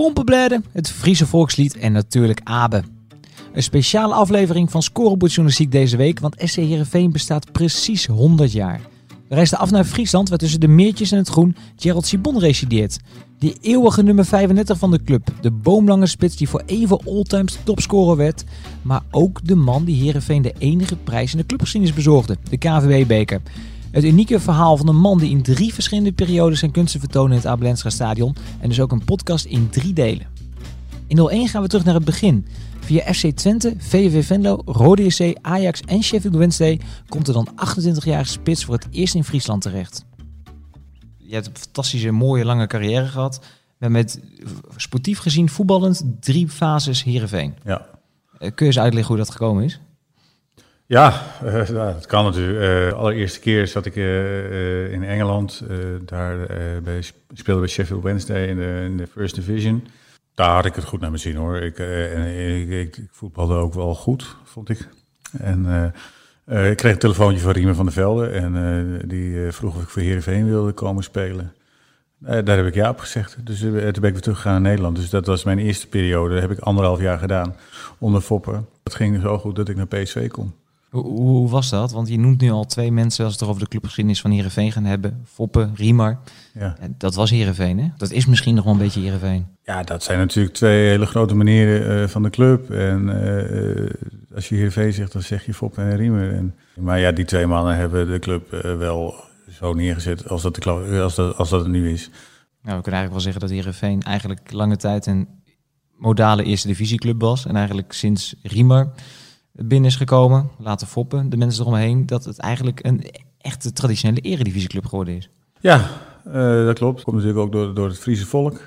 Pompenbladen, 0.00 0.64
het 0.72 0.90
Friese 0.90 1.26
volkslied 1.26 1.76
en 1.76 1.92
natuurlijk 1.92 2.40
Abe. 2.44 2.82
Een 3.52 3.62
speciale 3.62 4.14
aflevering 4.14 4.70
van 4.70 4.82
Scoreboard 4.82 5.32
Journalistiek 5.32 5.72
deze 5.72 5.96
week, 5.96 6.20
want 6.20 6.36
SC 6.38 6.56
Heerenveen 6.56 7.12
bestaat 7.12 7.52
precies 7.52 8.06
100 8.06 8.52
jaar. 8.52 8.80
We 9.28 9.34
reisden 9.34 9.58
af 9.58 9.70
naar 9.70 9.84
Friesland, 9.84 10.28
waar 10.28 10.38
tussen 10.38 10.60
de 10.60 10.68
meertjes 10.68 11.12
en 11.12 11.18
het 11.18 11.28
groen 11.28 11.56
Gerald 11.76 12.06
Sibon 12.06 12.38
resideert. 12.38 12.98
Die 13.38 13.56
eeuwige 13.60 14.02
nummer 14.02 14.24
35 14.24 14.78
van 14.78 14.90
de 14.90 15.02
club, 15.02 15.28
de 15.40 15.50
boomlange 15.50 16.06
spits 16.06 16.36
die 16.36 16.48
voor 16.48 16.62
even 16.66 17.06
alltimes 17.06 17.58
topscorer 17.64 18.16
werd, 18.16 18.44
maar 18.82 19.02
ook 19.10 19.40
de 19.46 19.54
man 19.54 19.84
die 19.84 20.02
Heerenveen 20.02 20.42
de 20.42 20.54
enige 20.58 20.96
prijs 20.96 21.32
in 21.32 21.38
de 21.38 21.46
clubgeschiedenis 21.46 21.94
bezorgde, 21.94 22.36
de 22.50 22.58
KVB-beker. 22.58 23.40
Het 23.90 24.04
unieke 24.04 24.40
verhaal 24.40 24.76
van 24.76 24.88
een 24.88 24.96
man 25.00 25.18
die 25.18 25.30
in 25.30 25.42
drie 25.42 25.74
verschillende 25.74 26.12
periodes 26.12 26.58
zijn 26.58 26.70
kunsten 26.70 27.00
vertonen 27.00 27.30
in 27.30 27.36
het 27.36 27.46
Abelensra 27.46 27.90
stadion 27.90 28.36
en 28.60 28.68
dus 28.68 28.80
ook 28.80 28.92
een 28.92 29.04
podcast 29.04 29.44
in 29.44 29.68
drie 29.68 29.92
delen. 29.92 30.26
In 31.06 31.28
01 31.28 31.48
gaan 31.48 31.62
we 31.62 31.68
terug 31.68 31.84
naar 31.84 31.94
het 31.94 32.04
begin. 32.04 32.46
Via 32.80 33.12
FC 33.12 33.26
Twente, 33.26 33.74
VVV 33.78 34.26
Venlo, 34.26 34.62
Rode 34.64 35.04
JC, 35.04 35.38
Ajax 35.40 35.80
en 35.80 36.02
Sheffield 36.02 36.34
Wednesday 36.34 36.80
komt 37.08 37.28
er 37.28 37.34
dan 37.34 37.48
28-jarige 37.54 38.30
spits 38.30 38.64
voor 38.64 38.74
het 38.74 38.86
eerst 38.90 39.14
in 39.14 39.24
Friesland 39.24 39.62
terecht. 39.62 40.04
Je 41.16 41.34
hebt 41.34 41.46
een 41.46 41.56
fantastische, 41.56 42.10
mooie, 42.10 42.44
lange 42.44 42.66
carrière 42.66 43.06
gehad. 43.06 43.40
Met, 43.78 43.90
met 43.90 44.20
sportief 44.76 45.18
gezien 45.18 45.48
voetballend 45.48 46.04
drie 46.20 46.48
fases 46.48 47.02
Heerenveen. 47.04 47.54
Ja. 47.64 47.86
Eh, 48.38 48.38
Kun 48.38 48.66
je 48.66 48.72
eens 48.72 48.78
uitleggen 48.78 49.14
hoe 49.14 49.24
dat 49.24 49.30
gekomen 49.30 49.64
is? 49.64 49.80
Ja, 50.90 51.22
eh, 51.44 51.66
ja, 51.66 51.92
dat 51.92 52.06
kan 52.06 52.24
natuurlijk. 52.24 52.92
Eh, 52.92 52.98
allereerste 52.98 53.40
keer 53.40 53.66
zat 53.66 53.86
ik 53.86 53.96
eh, 53.96 54.84
eh, 54.84 54.92
in 54.92 55.02
Engeland. 55.04 55.62
eh, 55.68 55.76
daar 56.04 56.42
eh, 56.46 56.78
bij, 56.82 57.02
speelde 57.32 57.60
bij 57.60 57.68
Sheffield 57.70 58.02
Wednesday 58.02 58.46
in 58.46 58.56
de, 58.56 58.82
in 58.84 58.96
de 58.96 59.06
First 59.06 59.34
Division. 59.34 59.86
Daar 60.34 60.54
had 60.54 60.64
ik 60.64 60.74
het 60.74 60.84
goed 60.84 61.00
naar 61.00 61.08
mijn 61.10 61.22
zin 61.22 61.36
hoor. 61.36 61.56
Ik, 61.56 61.78
eh, 61.78 62.60
ik, 62.60 62.68
ik, 62.68 62.96
ik 62.96 63.08
voetbalde 63.10 63.54
ook 63.54 63.74
wel 63.74 63.94
goed, 63.94 64.36
vond 64.44 64.68
ik. 64.68 64.88
En 65.38 65.66
eh, 65.66 66.64
eh, 66.64 66.70
ik 66.70 66.76
kreeg 66.76 66.92
een 66.92 66.98
telefoontje 66.98 67.40
van 67.40 67.52
Riemen 67.52 67.74
van 67.74 67.84
der 67.84 67.94
Velde. 67.94 68.26
En 68.28 68.56
eh, 68.56 69.08
die 69.08 69.44
eh, 69.46 69.52
vroeg 69.52 69.76
of 69.76 69.82
ik 69.82 69.88
voor 69.88 70.02
Heerenveen 70.02 70.46
wilde 70.48 70.72
komen 70.72 71.02
spelen. 71.02 71.52
Eh, 72.24 72.44
daar 72.44 72.56
heb 72.56 72.66
ik 72.66 72.74
ja 72.74 72.90
op 72.90 72.98
gezegd. 72.98 73.36
Dus 73.46 73.62
eh, 73.62 73.68
toen 73.70 73.80
ben 73.80 73.88
ik 73.88 74.00
weer 74.00 74.20
teruggegaan 74.20 74.52
naar 74.52 74.70
Nederland. 74.70 74.96
Dus 74.96 75.10
dat 75.10 75.26
was 75.26 75.44
mijn 75.44 75.58
eerste 75.58 75.88
periode. 75.88 76.32
Dat 76.34 76.42
heb 76.42 76.50
ik 76.50 76.58
anderhalf 76.58 77.00
jaar 77.00 77.18
gedaan 77.18 77.56
onder 77.98 78.20
Foppen. 78.20 78.66
Het 78.84 78.94
ging 78.94 79.20
zo 79.20 79.38
goed 79.38 79.56
dat 79.56 79.68
ik 79.68 79.76
naar 79.76 79.86
PSV 79.86 80.28
kon. 80.28 80.59
Hoe, 80.90 81.48
was 81.48 81.70
dat? 81.70 81.92
Want 81.92 82.08
je 82.08 82.18
noemt 82.18 82.40
nu 82.40 82.50
al 82.50 82.66
twee 82.66 82.92
mensen 82.92 83.24
als 83.24 83.32
het 83.32 83.42
er 83.42 83.48
over 83.48 83.62
de 83.62 83.68
clubgeschiedenis 83.68 84.20
van 84.20 84.30
Heerenveen 84.30 84.72
gaan 84.72 84.84
hebben. 84.84 85.22
Foppe, 85.24 85.70
Riemar. 85.74 86.18
Ja. 86.54 86.76
Dat 86.98 87.14
was 87.14 87.30
Heerenveen, 87.30 87.78
hè? 87.78 87.88
Dat 87.96 88.10
is 88.10 88.26
misschien 88.26 88.54
nog 88.54 88.64
wel 88.64 88.72
een 88.72 88.78
beetje 88.78 89.00
Heerenveen. 89.00 89.46
Ja, 89.62 89.82
dat 89.82 90.02
zijn 90.02 90.18
natuurlijk 90.18 90.54
twee 90.54 90.88
hele 90.88 91.06
grote 91.06 91.34
manieren 91.34 92.02
eh, 92.02 92.08
van 92.08 92.22
de 92.22 92.30
club. 92.30 92.70
En 92.70 93.22
eh, 93.22 93.84
eh, 93.84 93.90
als 94.34 94.48
je 94.48 94.54
Heerenveen 94.54 94.92
zegt, 94.92 95.12
dan 95.12 95.22
zeg 95.22 95.46
je 95.46 95.54
Fop 95.54 95.78
en 95.78 95.96
Riemer. 95.96 96.32
En, 96.32 96.54
maar 96.76 97.00
ja, 97.00 97.12
die 97.12 97.24
twee 97.24 97.46
mannen 97.46 97.76
hebben 97.76 98.10
de 98.10 98.18
club 98.18 98.50
wel 98.78 99.14
zo 99.50 99.74
neergezet 99.74 100.28
als 100.28 100.42
dat, 100.42 100.54
de, 100.54 101.00
als, 101.02 101.14
dat, 101.14 101.36
als 101.36 101.50
dat 101.50 101.60
het 101.60 101.70
nu 101.70 101.90
is. 101.90 102.10
Nou, 102.62 102.76
we 102.76 102.82
kunnen 102.82 103.00
eigenlijk 103.00 103.10
wel 103.10 103.20
zeggen 103.20 103.40
dat 103.40 103.50
Heerenveen 103.50 104.02
eigenlijk 104.02 104.52
lange 104.52 104.76
tijd 104.76 105.06
een 105.06 105.28
modale 105.96 106.42
eerste 106.42 106.68
divisieclub 106.68 107.20
was. 107.20 107.46
En 107.46 107.56
eigenlijk 107.56 107.92
sinds 107.92 108.34
Riemer 108.42 108.92
binnen 109.64 109.90
is 109.90 109.96
gekomen, 109.96 110.48
later 110.58 110.86
Foppen, 110.86 111.30
de 111.30 111.36
mensen 111.36 111.62
eromheen, 111.62 112.06
dat 112.06 112.24
het 112.24 112.38
eigenlijk 112.38 112.84
een 112.84 113.04
echte 113.40 113.72
traditionele 113.72 114.20
eredivisieclub 114.20 114.86
geworden 114.86 115.16
is. 115.16 115.30
Ja, 115.60 115.90
eh, 116.24 116.64
dat 116.64 116.78
klopt. 116.78 117.02
Komt 117.02 117.16
natuurlijk 117.16 117.44
ook 117.44 117.52
door, 117.52 117.74
door 117.74 117.88
het 117.88 117.98
Friese 117.98 118.26
volk. 118.26 118.60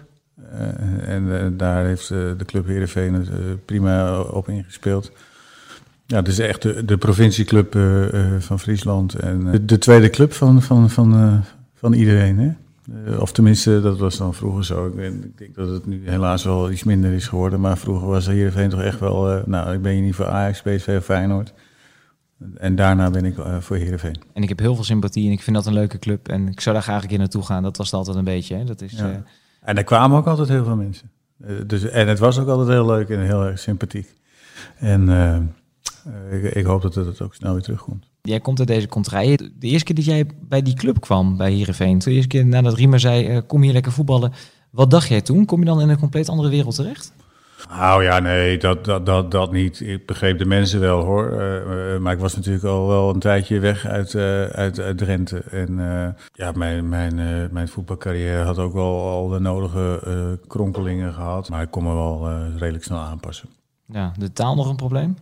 Eh, 0.52 1.08
en 1.08 1.39
eh, 1.39 1.47
daar 1.52 1.85
heeft 1.85 2.08
de 2.08 2.45
club 2.45 2.67
Heerenveen 2.67 3.27
prima 3.66 4.19
op 4.19 4.50
ingespeeld. 4.50 5.11
Ja, 6.05 6.17
het 6.17 6.27
is 6.27 6.39
echt 6.39 6.61
de, 6.61 6.85
de 6.85 6.97
provincieclub 6.97 7.78
van 8.40 8.59
Friesland. 8.59 9.13
En 9.13 9.51
de, 9.51 9.66
de 9.66 9.78
tweede 9.78 10.09
club 10.09 10.34
van, 10.34 10.62
van, 10.62 10.90
van, 10.90 11.41
van 11.73 11.94
iedereen. 11.94 12.40
Hè? 12.40 12.51
Eh, 13.05 13.19
of 13.19 13.31
tenminste, 13.31 13.81
dat 13.81 13.97
was 13.97 14.17
dan 14.17 14.33
vroeger 14.33 14.66
zo. 14.66 14.88
Ik, 14.88 14.95
ben, 14.95 15.23
ik 15.23 15.38
denk 15.38 15.55
dat 15.55 15.69
het 15.69 15.85
nu 15.85 16.09
helaas 16.09 16.44
wel 16.44 16.71
iets 16.71 16.83
minder 16.83 17.11
is 17.11 17.27
geworden. 17.27 17.59
Maar 17.59 17.77
vroeger 17.77 18.07
was 18.07 18.25
Heerenveen 18.25 18.69
toch 18.69 18.81
echt 18.81 18.99
wel... 18.99 19.31
eh, 19.31 19.45
nou, 19.45 19.73
ik 19.73 19.81
ben 19.81 19.91
hier 19.94 20.01
niet 20.01 20.16
voor 20.16 20.27
Ajax, 20.27 20.61
PSV 20.61 20.95
of 20.97 21.03
Feyenoord. 21.03 21.53
En 22.55 22.75
daarna 22.75 23.09
ben 23.09 23.25
ik 23.25 23.38
eh, 23.38 23.57
voor 23.59 23.75
Heerenveen. 23.75 24.22
En 24.33 24.43
ik 24.43 24.49
heb 24.49 24.59
heel 24.59 24.75
veel 24.75 24.83
sympathie 24.83 25.25
en 25.27 25.31
ik 25.31 25.41
vind 25.41 25.55
dat 25.55 25.66
een 25.66 25.73
leuke 25.73 25.99
club. 25.99 26.27
En 26.27 26.47
ik 26.47 26.59
zou 26.59 26.75
daar 26.75 26.83
graag 26.83 27.01
een 27.01 27.07
keer 27.07 27.17
naartoe 27.17 27.43
gaan. 27.43 27.63
Dat 27.63 27.77
was 27.77 27.85
het 27.85 27.95
altijd 27.95 28.17
een 28.17 28.23
beetje. 28.23 28.55
Hè? 28.55 28.63
Dat 28.63 28.81
is, 28.81 28.91
Ja. 28.91 29.23
En 29.61 29.75
daar 29.75 29.83
kwamen 29.83 30.17
ook 30.17 30.27
altijd 30.27 30.49
heel 30.49 30.63
veel 30.63 30.75
mensen. 30.75 31.11
Dus, 31.67 31.83
en 31.83 32.07
het 32.07 32.19
was 32.19 32.39
ook 32.39 32.47
altijd 32.47 32.67
heel 32.67 32.85
leuk 32.85 33.09
en 33.09 33.19
heel 33.19 33.45
erg 33.45 33.59
sympathiek. 33.59 34.13
En 34.77 35.09
ik, 36.31 36.44
ik 36.44 36.66
hoop 36.66 36.81
dat 36.81 36.96
het 36.96 37.22
ook 37.22 37.36
snel 37.36 37.53
weer 37.53 37.62
terugkomt. 37.62 38.09
Jij 38.22 38.40
komt 38.40 38.59
uit 38.59 38.68
deze 38.68 38.88
contraille. 38.88 39.38
De 39.38 39.68
eerste 39.68 39.86
keer 39.86 39.96
dat 39.96 40.06
jij 40.06 40.25
bij 40.41 40.62
die 40.62 40.74
club 40.75 41.02
kwam, 41.02 41.38
bij 41.38 41.52
Heerenveen, 41.52 42.00
de 42.00 42.12
eerste 42.12 42.28
keer 42.28 42.46
nadat 42.46 42.74
Riemer 42.74 43.00
zei, 43.00 43.28
eh, 43.28 43.41
kom 43.47 43.62
hier 43.62 43.74
lekker 43.74 43.91
voetballen. 43.91 44.34
Wat 44.69 44.91
dacht 44.91 45.08
jij 45.08 45.22
toen? 45.22 45.46
Kom 45.46 45.59
je 45.59 45.66
dan 45.66 45.81
in 45.81 45.90
een 45.90 46.00
compleet 46.00 46.30
andere 46.30 46.50
wereld 46.50 46.75
terecht? 46.75 47.14
Nou 47.69 48.03
ja, 48.03 48.19
nee, 48.19 48.58
dat, 48.58 48.86
dat, 48.86 49.06
dat, 49.06 49.31
dat 49.31 49.52
niet. 49.52 49.80
Ik 49.80 50.06
begreep 50.06 50.38
de 50.38 50.46
mensen 50.46 50.80
wel 50.80 51.03
hoor. 51.03 51.40
Eh, 51.40 51.94
eh, 51.96 52.02
maar 52.02 52.14
ik 52.14 52.20
was 52.20 52.35
natuurlijk 52.35 52.66
al 52.66 52.88
wel 52.88 53.09
een 53.09 53.20
tijdje 53.20 53.59
weg 53.59 53.85
uit, 53.85 54.14
eh, 54.16 54.44
uit, 54.44 54.80
uit 54.80 54.97
Drenthe. 54.97 55.40
En 55.40 55.80
eh, 55.80 56.08
ja, 56.34 56.52
mijn, 56.52 56.90
mijn, 56.90 57.20
eh, 57.20 57.50
mijn 57.52 57.68
voetbalcarrière 57.68 58.44
had 58.44 58.58
ook 58.58 58.74
wel 58.74 59.02
al 59.02 59.28
de 59.28 59.40
nodige 59.40 60.02
eh, 60.06 60.47
kronkelingen 60.47 61.14
gehad. 61.14 61.50
Maar 61.50 61.62
ik 61.62 61.72
kon 61.72 61.84
me 61.84 61.94
wel 61.94 62.30
eh, 62.30 62.58
redelijk 62.58 62.84
snel 62.84 63.00
aanpassen. 63.00 63.50
Ja, 63.85 64.12
de 64.18 64.34
taal 64.34 64.56
nog 64.56 64.70
een 64.70 64.75
probleem? 64.75 65.16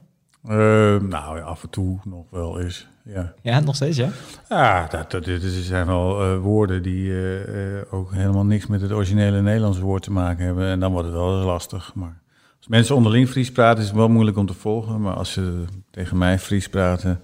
Eh, 0.43 1.01
nou 1.01 1.37
ja, 1.37 1.43
af 1.43 1.63
en 1.63 1.69
toe 1.69 1.99
nog 2.03 2.25
wel 2.29 2.59
eens. 2.59 2.87
Ja. 3.05 3.33
Ja, 3.41 3.59
nog 3.59 3.75
steeds, 3.75 3.97
ja. 3.97 4.09
Ja, 4.49 4.87
dat, 4.87 5.11
dat, 5.11 5.23
dit 5.23 5.41
zijn 5.43 5.85
wel 5.85 6.21
eh, 6.21 6.37
woorden 6.37 6.83
die 6.83 7.11
eh, 7.11 7.79
eh, 7.79 7.93
ook 7.93 8.13
helemaal 8.13 8.45
niks 8.45 8.67
met 8.67 8.81
het 8.81 8.91
originele 8.91 9.41
Nederlandse 9.41 9.81
woord 9.81 10.03
te 10.03 10.11
maken 10.11 10.45
hebben. 10.45 10.67
En 10.67 10.79
dan 10.79 10.91
wordt 10.91 11.07
het 11.07 11.17
wel 11.17 11.35
eens 11.35 11.45
lastig. 11.45 11.91
Maar 11.95 12.21
als 12.57 12.67
mensen 12.67 12.95
onderling 12.95 13.29
Fries 13.29 13.51
praten, 13.51 13.81
is 13.81 13.87
het 13.87 13.97
wel 13.97 14.09
moeilijk 14.09 14.37
om 14.37 14.45
te 14.45 14.53
volgen. 14.53 15.01
Maar 15.01 15.13
als 15.13 15.31
ze 15.31 15.63
tegen 15.91 16.17
mij 16.17 16.39
Fries 16.39 16.69
praten, 16.69 17.21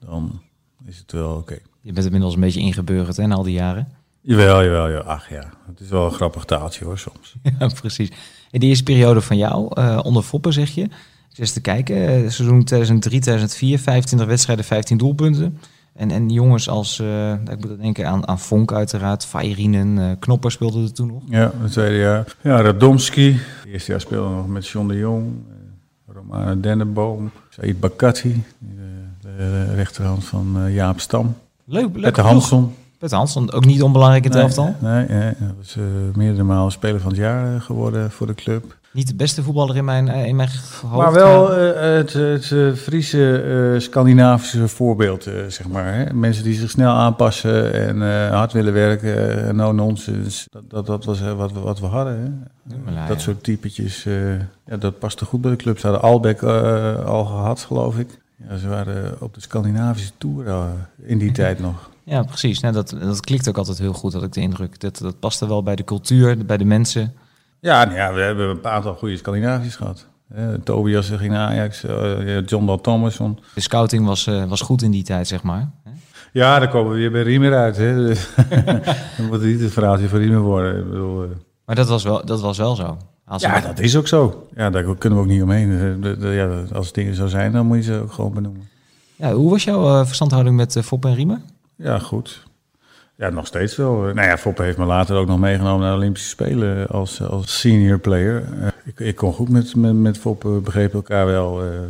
dan 0.00 0.42
is 0.84 0.98
het 0.98 1.12
wel 1.12 1.36
oké. 1.36 1.58
Je 1.80 1.92
bent 1.92 2.04
inmiddels 2.06 2.34
een 2.34 2.40
beetje 2.40 2.60
ingeburgerd 2.60 3.16
hè, 3.16 3.28
al 3.28 3.42
die 3.42 3.54
jaren. 3.54 3.88
Jawel, 4.20 4.62
jawel, 4.62 4.88
ja. 4.88 4.98
Ach 4.98 5.28
ja, 5.28 5.52
het 5.66 5.80
is 5.80 5.88
wel 5.88 6.04
een 6.04 6.12
grappig 6.12 6.44
taaltje 6.44 6.84
hoor, 6.84 6.98
soms. 6.98 7.36
ja, 7.58 7.70
precies. 7.80 8.08
In 8.50 8.60
de 8.60 8.66
eerste 8.66 8.84
periode 8.84 9.20
van 9.20 9.36
jou, 9.36 9.74
onder 10.02 10.22
Foppen 10.22 10.52
zeg 10.52 10.70
je, 10.70 10.88
dus 11.32 11.40
eens 11.40 11.52
te 11.52 11.60
kijken, 11.60 11.96
eh, 11.96 12.30
seizoen 12.30 12.64
2003, 12.64 13.20
2004, 13.20 13.78
25 13.78 14.28
wedstrijden, 14.28 14.64
15 14.64 14.96
doelpunten. 14.96 15.58
En, 15.94 16.10
en 16.10 16.30
jongens 16.30 16.68
als, 16.68 16.98
eh, 16.98 17.32
ik 17.32 17.66
moet 17.68 17.80
denken 17.80 18.08
aan, 18.08 18.28
aan 18.28 18.38
Vonk 18.38 18.72
uiteraard, 18.72 19.24
Fairinen, 19.24 19.98
eh 19.98 20.10
Knopper 20.18 20.50
speelde 20.50 20.82
er 20.82 20.92
toen 20.92 21.06
nog. 21.06 21.22
Ja, 21.26 21.52
het 21.60 21.72
tweede 21.72 21.96
jaar. 21.96 22.36
Ja, 22.40 22.60
Radomski. 22.60 23.32
Het 23.32 23.72
eerste 23.72 23.90
jaar 23.90 24.00
speelde 24.00 24.34
nog 24.34 24.48
met 24.48 24.68
John 24.68 24.88
de 24.88 24.98
Jong, 24.98 25.26
eh, 25.26 26.14
Romana 26.14 26.54
Dennenboom, 26.54 27.30
Said 27.48 27.80
Bakati, 27.80 28.44
de, 28.58 29.30
de 29.36 29.74
rechterhand 29.74 30.24
van 30.24 30.72
Jaap 30.72 31.00
Stam. 31.00 31.36
Leuk, 31.64 31.88
leuk. 31.92 32.02
Peter 32.02 32.24
Hansson. 32.24 32.74
Peter 33.02 33.16
Hansson, 33.16 33.52
ook 33.52 33.64
niet 33.64 33.82
onbelangrijk 33.82 34.24
in 34.24 34.30
het 34.30 34.40
elftal. 34.40 34.74
Nee, 34.78 35.06
nee, 35.08 35.32
was 35.58 35.76
eh, 35.76 35.82
meerdere 36.14 36.42
malen 36.42 36.72
speler 36.72 37.00
van 37.00 37.10
het 37.10 37.18
jaar 37.18 37.54
eh, 37.54 37.60
geworden 37.60 38.10
voor 38.10 38.26
de 38.26 38.34
club. 38.34 38.76
Niet 38.90 39.08
de 39.08 39.14
beste 39.14 39.42
voetballer 39.42 39.76
in 39.76 39.84
mijn, 39.84 40.08
eh, 40.08 40.26
in 40.26 40.36
mijn 40.36 40.48
hoofd. 40.82 40.96
Maar 40.96 41.12
wel 41.12 41.50
het, 41.50 42.12
het 42.12 42.78
Friese, 42.78 43.76
Scandinavische 43.78 44.68
voorbeeld, 44.68 45.22
zeg 45.48 45.68
maar. 45.68 45.94
Hè? 45.94 46.12
Mensen 46.14 46.44
die 46.44 46.54
zich 46.54 46.70
snel 46.70 46.92
aanpassen 46.92 47.72
en 47.72 48.28
hard 48.30 48.52
willen 48.52 48.72
werken, 48.72 49.56
no 49.56 49.72
nonsense. 49.72 50.46
Dat, 50.50 50.70
dat, 50.70 50.86
dat 50.86 51.04
was 51.04 51.20
wat, 51.20 51.52
we, 51.52 51.60
wat 51.60 51.80
we 51.80 51.86
hadden. 51.86 52.44
Hè? 52.64 53.06
Dat 53.06 53.16
ja. 53.16 53.22
soort 53.22 53.42
typetjes, 53.42 54.06
ja, 54.66 54.76
dat 54.76 54.98
paste 54.98 55.24
goed 55.24 55.40
bij 55.40 55.50
de 55.50 55.56
club. 55.56 55.78
Ze 55.78 55.86
hadden 55.86 56.04
Albeck 56.04 56.42
al 56.42 57.24
gehad, 57.24 57.60
geloof 57.60 57.98
ik. 57.98 58.20
Ja, 58.48 58.56
ze 58.56 58.68
waren 58.68 59.16
op 59.20 59.34
de 59.34 59.40
Scandinavische 59.40 60.12
Tour 60.18 60.46
in 61.02 61.18
die 61.18 61.32
tijd 61.42 61.60
nog. 61.60 61.90
Ja, 62.04 62.22
precies. 62.22 62.60
Nou, 62.60 62.74
dat, 62.74 62.96
dat 63.00 63.20
klikt 63.20 63.48
ook 63.48 63.58
altijd 63.58 63.78
heel 63.78 63.92
goed, 63.92 64.12
had 64.12 64.22
ik 64.22 64.32
de 64.32 64.40
indruk. 64.40 64.80
Dat, 64.80 64.98
dat 64.98 65.18
paste 65.18 65.48
wel 65.48 65.62
bij 65.62 65.76
de 65.76 65.84
cultuur, 65.84 66.46
bij 66.46 66.56
de 66.56 66.64
mensen. 66.64 67.14
Ja, 67.60 67.84
nou 67.84 67.96
ja, 67.96 68.12
we 68.12 68.20
hebben 68.20 68.48
een 68.48 68.66
aantal 68.66 68.94
goede 68.94 69.16
Scandinaviërs 69.16 69.76
gehad. 69.76 70.06
Eh, 70.34 70.44
Tobias 70.64 71.08
ging 71.08 71.32
naar 71.32 71.48
Ajax, 71.48 71.84
eh, 71.84 72.46
John 72.46 72.66
Dal 72.66 72.80
Thomason. 72.80 73.38
De 73.54 73.60
scouting 73.60 74.06
was, 74.06 74.26
eh, 74.26 74.44
was 74.44 74.60
goed 74.60 74.82
in 74.82 74.90
die 74.90 75.02
tijd, 75.02 75.28
zeg 75.28 75.42
maar. 75.42 75.70
Ja, 76.32 76.58
dan 76.58 76.68
komen 76.68 76.92
we 76.92 76.98
weer 76.98 77.10
bij 77.10 77.22
Riemer 77.22 77.54
uit. 77.56 77.76
Hè. 77.76 77.94
Dus 77.96 78.28
dan 79.16 79.26
moet 79.26 79.32
het 79.32 79.42
niet 79.42 79.60
het 79.60 79.72
verhaaltje 79.72 80.08
van 80.08 80.18
Riemer 80.18 80.40
worden. 80.40 80.78
Ik 80.78 80.90
bedoel, 80.90 81.26
Maar 81.66 81.76
dat 81.76 81.88
was 81.88 82.04
wel, 82.04 82.26
dat 82.26 82.40
was 82.40 82.58
wel 82.58 82.74
zo. 82.74 82.96
Als 83.24 83.42
ja, 83.42 83.60
dat 83.60 83.78
is 83.78 83.96
ook 83.96 84.08
zo. 84.08 84.46
Ja, 84.54 84.70
daar 84.70 84.96
kunnen 84.96 85.18
we 85.18 85.24
ook 85.24 85.30
niet 85.30 85.42
omheen. 85.42 86.00
Ja, 86.20 86.62
als 86.72 86.92
dingen 86.92 87.14
zo 87.14 87.26
zijn, 87.26 87.52
dan 87.52 87.66
moet 87.66 87.76
je 87.76 87.82
ze 87.82 88.00
ook 88.00 88.12
gewoon 88.12 88.32
benoemen. 88.34 88.68
ja, 89.16 89.32
hoe 89.32 89.50
was 89.50 89.64
jouw 89.64 90.04
verstandhouding 90.04 90.56
met 90.56 90.78
Fop 90.82 91.04
en 91.04 91.14
Riemer? 91.14 91.40
Ja, 91.82 91.98
goed. 91.98 92.42
Ja, 93.16 93.30
nog 93.30 93.46
steeds 93.46 93.76
wel. 93.76 94.00
Nou 94.00 94.22
ja, 94.22 94.38
Foppe 94.38 94.62
heeft 94.62 94.78
me 94.78 94.84
later 94.84 95.16
ook 95.16 95.26
nog 95.26 95.38
meegenomen 95.38 95.80
naar 95.80 95.90
de 95.90 95.96
Olympische 95.96 96.28
Spelen 96.28 96.88
als, 96.88 97.22
als 97.22 97.60
senior 97.60 97.98
player. 97.98 98.48
Uh, 98.60 98.66
ik, 98.84 99.00
ik 99.00 99.16
kon 99.16 99.32
goed 99.32 99.48
met, 99.48 99.74
met, 99.74 99.94
met 99.94 100.18
Foppe, 100.18 100.48
begrepen 100.48 100.94
elkaar 100.94 101.26
wel. 101.26 101.64
Uh. 101.64 101.80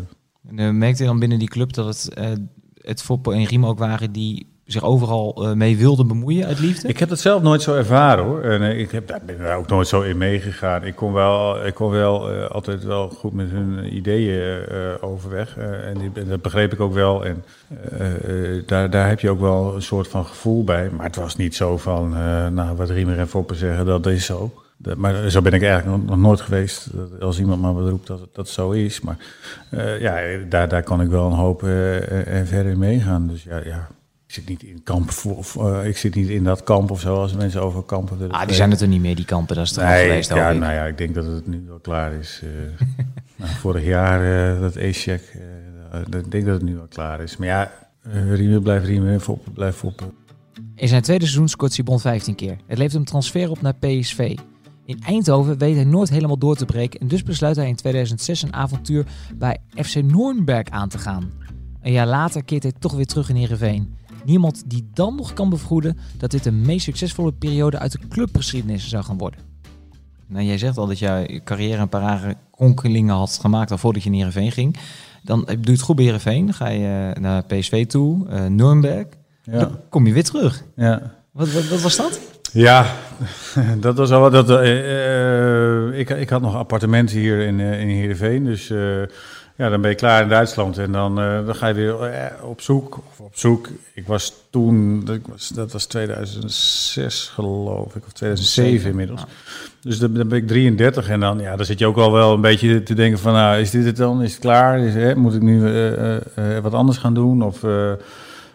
En, 0.57 0.79
merkte 0.79 1.03
je 1.03 1.09
dan 1.09 1.19
binnen 1.19 1.39
die 1.39 1.49
club 1.49 1.73
dat 1.73 1.87
het, 1.87 2.09
het 2.75 3.03
Foppe 3.03 3.33
en 3.33 3.45
Riem 3.45 3.67
ook 3.67 3.79
waren 3.79 4.13
die 4.13 4.52
zich 4.67 4.83
overal 4.83 5.45
uh, 5.49 5.53
mee 5.53 5.77
wilde 5.77 6.05
bemoeien 6.05 6.47
uit 6.47 6.59
liefde? 6.59 6.89
Ik 6.89 6.99
heb 6.99 7.09
dat 7.09 7.19
zelf 7.19 7.43
nooit 7.43 7.63
zo 7.63 7.75
ervaren 7.75 8.25
hoor. 8.25 8.43
En 8.43 8.63
uh, 8.63 8.79
ik 8.79 8.91
heb, 8.91 9.07
daar 9.07 9.21
ben 9.27 9.39
daar 9.39 9.57
ook 9.57 9.69
nooit 9.69 9.89
zo 9.89 10.03
in 10.03 10.17
meegegaan. 10.17 10.85
Ik 10.85 10.95
kon 10.95 11.13
wel, 11.13 11.67
ik 11.67 11.75
kon 11.75 11.91
wel 11.91 12.35
uh, 12.35 12.47
altijd 12.47 12.85
wel 12.85 13.09
goed 13.09 13.33
met 13.33 13.51
hun 13.51 13.97
ideeën 13.97 14.67
overweg. 15.01 15.57
en, 15.57 16.13
dat 16.29 16.43
begreep 16.43 16.73
ik 16.73 16.81
ook 16.81 16.95
wel. 16.95 17.25
En 17.25 17.45
daar, 18.67 18.91
daar 18.91 19.09
heb 19.09 19.21
je 19.21 19.31
ook 19.31 19.41
wel 19.41 19.75
een 19.75 19.83
soort 19.83 20.09
van 20.09 20.25
gevoel 20.25 20.65
bij. 20.65 20.91
Maar 20.91 21.07
het 21.07 21.17
was 21.17 21.37
niet 21.37 21.55
zo 21.55 21.77
van, 21.77 22.11
nou 22.55 22.77
wat 22.77 22.91
Riemer 22.91 23.19
en 23.19 23.29
Foppen 23.29 23.57
zeggen, 23.57 23.87
dat 23.87 24.07
is 24.07 24.25
zo. 24.25 24.53
Maar 24.97 25.31
zo 25.31 25.43
ben 25.43 25.53
ik 25.53 25.63
eigenlijk 25.63 26.05
nog, 26.07 26.19
nooit 26.19 26.41
geweest. 26.41 26.91
Als 27.21 27.39
iemand 27.39 27.61
maar 27.61 27.75
wat 27.75 27.89
roept 27.89 28.07
dat 28.07 28.29
dat 28.33 28.49
zo 28.49 28.71
is. 28.71 29.01
Maar 29.01 29.17
ja, 30.01 30.21
daar, 30.49 30.69
daar 30.69 30.83
kan 30.83 31.01
ik 31.01 31.09
wel 31.09 31.27
een 31.27 31.37
hoop 31.39 31.63
en 31.63 32.47
verder 32.47 32.79
meegaan. 32.79 33.27
Dus 33.27 33.43
ja, 33.43 33.61
ja 33.65 33.89
ik 34.33 34.39
zit 34.39 34.49
niet 34.49 34.63
in 34.63 34.83
kamp 34.83 35.13
of 35.27 35.55
uh, 35.55 35.87
ik 35.87 35.97
zit 35.97 36.15
niet 36.15 36.29
in 36.29 36.45
dat 36.45 36.63
kamp 36.63 36.91
of 36.91 37.01
zo 37.01 37.17
als 37.17 37.35
mensen 37.35 37.63
over 37.63 37.83
kampen. 37.83 38.31
Ah, 38.31 38.47
die 38.47 38.57
zijn 38.57 38.71
het 38.71 38.81
er 38.81 38.89
niet 38.89 39.01
meer 39.01 39.17
die 39.17 39.25
kampen, 39.25 39.57
dat 39.57 39.65
is 39.65 39.73
toch 39.73 39.85
nee, 39.85 40.03
geweest. 40.03 40.35
Ja, 40.35 40.53
nou 40.53 40.73
ja, 40.73 40.85
ik 40.85 40.99
denk 40.99 41.15
dat 41.15 41.27
het 41.27 41.47
nu 41.47 41.65
wel 41.67 41.79
klaar 41.79 42.13
is. 42.13 42.41
Uh, 42.45 42.51
nou, 43.37 43.51
vorig 43.51 43.85
jaar 43.85 44.55
uh, 44.55 44.61
dat 44.61 44.77
A-check, 44.77 45.37
ik 46.11 46.31
denk 46.31 46.45
dat 46.45 46.55
het 46.55 46.63
nu 46.63 46.75
wel 46.75 46.87
klaar 46.89 47.21
is. 47.21 47.37
Maar 47.37 47.49
ja, 47.49 47.73
riemen 48.35 48.63
blijft 48.63 48.87
riemen, 48.87 49.21
foppen 49.21 49.53
blijft 49.53 49.77
foppen. 49.77 50.13
In 50.75 50.89
zijn 50.89 51.03
tweede 51.03 51.25
seizoen 51.25 51.49
scoort 51.49 51.73
Sibon 51.73 52.01
15 52.01 52.35
keer. 52.35 52.57
Het 52.67 52.79
levert 52.79 52.93
hem 52.93 53.05
transfer 53.05 53.51
op 53.51 53.61
naar 53.61 53.75
PSV. 53.75 54.37
In 54.85 55.01
Eindhoven 55.07 55.59
weet 55.59 55.75
hij 55.75 55.85
nooit 55.85 56.11
helemaal 56.11 56.39
door 56.39 56.57
te 56.57 56.65
breken 56.65 57.01
en 57.01 57.09
dus 57.09 57.23
besluit 57.23 57.57
hij 57.57 57.69
in 57.69 57.77
2006 57.77 58.43
een 58.43 58.55
avontuur 58.55 59.05
bij 59.35 59.59
FC 59.75 60.03
Noornberg 60.03 60.69
aan 60.69 60.89
te 60.89 60.99
gaan. 60.99 61.31
Een 61.83 61.93
jaar 61.93 62.07
later 62.07 62.45
keert 62.45 62.63
hij 62.63 62.73
toch 62.79 62.93
weer 62.93 63.07
terug 63.07 63.29
in 63.29 63.37
Heerenveen. 63.37 64.01
Niemand 64.25 64.63
die 64.67 64.89
dan 64.95 65.15
nog 65.17 65.33
kan 65.33 65.51
bevroeden 65.51 65.99
dat 66.19 66.31
dit 66.31 66.45
de 66.45 66.53
meest 66.53 66.85
succesvolle 66.85 67.33
periode 67.33 67.79
uit 67.79 67.93
de 67.93 68.09
clubgeschiedenis 68.09 68.89
zou 68.89 69.05
gaan 69.05 69.19
worden. 69.19 69.41
Nou, 70.27 70.45
jij 70.45 70.59
zegt 70.59 70.79
al 70.79 70.87
dat 70.87 70.99
jij 70.99 71.27
je 71.27 71.43
carrière 71.43 71.81
een 71.81 71.89
paar 71.89 72.01
rare 72.01 72.37
kronkelingen 72.51 73.15
had 73.15 73.39
gemaakt 73.41 73.71
al 73.71 73.79
voordat 73.79 74.03
je 74.03 74.09
naar 74.09 74.19
Heerenveen 74.19 74.53
ging. 74.53 74.77
Dan 75.23 75.45
doe 75.45 75.59
je 75.61 75.71
het 75.71 75.81
goed 75.81 75.97
bij 75.97 76.05
Heerenveen, 76.05 76.45
dan 76.45 76.55
ga 76.55 76.69
je 76.69 77.13
eh, 77.15 77.23
naar 77.23 77.45
PSV 77.45 77.87
toe, 77.87 78.27
uh, 78.29 78.47
Nuremberg. 78.47 79.07
Ja. 79.43 79.59
Dan 79.59 79.79
kom 79.89 80.07
je 80.07 80.13
weer 80.13 80.25
terug. 80.25 80.63
Ja. 80.77 81.15
Wat, 81.33 81.53
wat, 81.53 81.69
wat 81.69 81.81
was 81.81 81.97
dat? 81.97 82.21
Ja, 82.53 82.87
dat 83.81 83.97
was 83.97 84.11
al 84.11 84.31
wat. 84.31 84.51
Uh, 84.51 84.63
uh, 84.63 85.99
ik, 85.99 86.11
ik 86.11 86.29
had 86.29 86.43
nog 86.43 86.55
appartementen 86.55 87.19
hier 87.19 87.41
in, 87.41 87.61
in 87.61 87.89
Heerenveen, 87.89 88.45
dus 88.45 88.73
ja, 89.57 89.69
dan 89.69 89.81
ben 89.81 89.91
je 89.91 89.97
klaar 89.97 90.23
in 90.23 90.29
Duitsland 90.29 90.79
en 90.79 90.93
dan, 90.93 91.21
uh, 91.21 91.47
dan 91.47 91.55
ga 91.55 91.67
je 91.67 91.75
weer 91.75 92.13
uh, 92.13 92.49
op 92.49 92.61
zoek. 92.61 92.97
Of 93.11 93.21
op 93.21 93.37
zoek. 93.37 93.69
Ik 93.95 94.07
was 94.07 94.35
toen, 94.51 95.05
dat 95.05 95.19
was, 95.29 95.49
dat 95.49 95.73
was 95.73 95.87
2006 95.87 97.29
geloof 97.35 97.95
ik, 97.95 98.05
of 98.07 98.13
2007 98.13 98.91
inmiddels. 98.91 99.25
Dus 99.81 99.99
dan, 99.99 100.15
dan, 100.15 100.29
ben 100.29 100.39
ik 100.39 100.47
33 100.47 101.09
en 101.09 101.21
dan, 101.21 101.39
ja, 101.39 101.57
dan 101.57 101.67
zit 101.67 101.79
je 101.79 101.87
ook 101.87 101.97
al 101.97 102.13
wel 102.13 102.33
een 102.33 102.41
beetje 102.41 102.83
te 102.83 102.95
denken 102.95 103.19
van, 103.19 103.33
nou, 103.33 103.61
is 103.61 103.71
dit 103.71 103.85
het 103.85 103.97
dan? 103.97 104.23
Is 104.23 104.33
het 104.33 104.41
klaar? 104.41 104.79
Is, 104.79 104.95
hè, 104.95 105.15
moet 105.15 105.35
ik 105.35 105.43
nu 105.43 105.61
uh, 105.61 106.59
wat 106.59 106.75
anders 106.75 106.99
gaan 106.99 107.15
doen? 107.15 107.43
Of, 107.43 107.63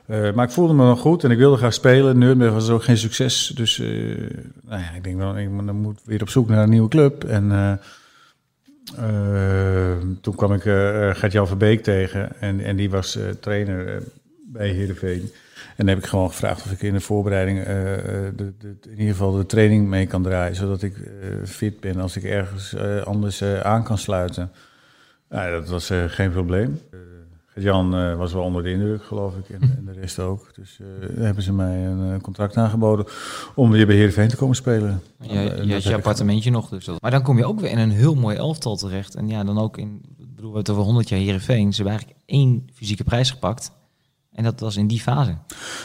maar 0.07 0.45
ik 0.45 0.51
voelde 0.51 0.73
me 0.73 0.85
nog 0.85 0.99
goed 0.99 1.23
en 1.23 1.31
ik 1.31 1.37
wilde 1.37 1.57
graag 1.57 1.73
spelen. 1.73 2.17
Nürnberg 2.17 2.53
was 2.53 2.69
ook 2.69 2.83
geen 2.83 2.97
succes. 2.97 3.51
Dus 3.55 3.77
nou 4.67 4.81
ja, 4.81 4.91
ik 4.95 5.03
denk, 5.03 5.19
dan, 5.19 5.37
ik, 5.37 5.49
dan 5.65 5.75
moet 5.75 5.99
weer 6.05 6.21
op 6.21 6.29
zoek 6.29 6.49
naar 6.49 6.63
een 6.63 6.69
nieuwe 6.69 6.89
club. 6.89 7.23
En 7.23 7.45
uh, 7.51 7.71
toen 10.21 10.35
kwam 10.35 10.53
ik 10.53 10.65
uh, 10.65 11.15
Gert-Jan 11.15 11.47
Verbeek 11.47 11.83
tegen 11.83 12.41
en, 12.41 12.59
en 12.59 12.75
die 12.75 12.89
was 12.89 13.19
trainer 13.39 14.03
bij 14.45 14.69
Heerenveen. 14.69 15.21
En 15.55 15.85
dan 15.85 15.87
heb 15.87 15.97
ik 15.97 16.05
gewoon 16.05 16.29
gevraagd 16.29 16.65
of 16.65 16.71
ik 16.71 16.81
in 16.81 16.93
de 16.93 16.99
voorbereiding 16.99 17.63
de, 17.63 18.53
de, 18.57 18.75
in 18.83 18.91
ieder 18.91 19.07
geval 19.07 19.31
de 19.31 19.45
training 19.45 19.87
mee 19.87 20.07
kan 20.07 20.23
draaien. 20.23 20.55
Zodat 20.55 20.81
ik 20.81 20.93
fit 21.45 21.79
ben 21.79 21.99
als 21.99 22.15
ik 22.15 22.23
ergens 22.23 22.75
anders 23.03 23.43
aan 23.43 23.83
kan 23.83 23.97
sluiten. 23.97 24.51
Nou, 25.29 25.51
dat 25.51 25.69
was 25.69 25.91
geen 26.07 26.31
probleem. 26.31 26.81
Jan 27.57 27.99
uh, 27.99 28.15
was 28.15 28.33
wel 28.33 28.43
onder 28.43 28.63
de 28.63 28.71
indruk, 28.71 29.03
geloof 29.03 29.35
ik, 29.35 29.49
en, 29.49 29.61
en 29.61 29.85
de 29.85 29.99
rest 29.99 30.19
ook. 30.19 30.55
Dus 30.55 30.79
uh, 30.81 31.23
hebben 31.23 31.43
ze 31.43 31.53
mij 31.53 31.85
een 31.85 32.13
uh, 32.13 32.19
contract 32.21 32.57
aangeboden 32.57 33.05
om 33.55 33.71
weer 33.71 33.85
bij 33.85 33.95
Heerenveen 33.95 34.27
te 34.27 34.35
komen 34.35 34.55
spelen. 34.55 35.01
Ja, 35.19 35.41
je 35.41 35.73
had 35.73 35.83
je 35.83 35.95
appartementje 35.95 36.51
nog 36.51 36.69
dus. 36.69 36.89
Maar 36.99 37.11
dan 37.11 37.21
kom 37.21 37.37
je 37.37 37.45
ook 37.45 37.59
weer 37.59 37.71
in 37.71 37.77
een 37.77 37.91
heel 37.91 38.15
mooi 38.15 38.37
elftal 38.37 38.75
terecht. 38.75 39.15
En 39.15 39.27
ja, 39.27 39.43
dan 39.43 39.59
ook 39.59 39.77
in, 39.77 40.01
ik 40.17 40.35
bedoel, 40.35 40.51
we 40.51 40.57
het 40.57 40.69
over 40.69 40.83
100 40.83 41.09
jaar 41.09 41.19
Heerenveen. 41.19 41.73
Ze 41.73 41.81
hebben 41.81 41.99
eigenlijk 41.99 42.19
één 42.25 42.67
fysieke 42.73 43.03
prijs 43.03 43.31
gepakt. 43.31 43.71
En 44.31 44.43
dat 44.43 44.59
was 44.59 44.77
in 44.77 44.87
die 44.87 44.99
fase. 44.99 45.37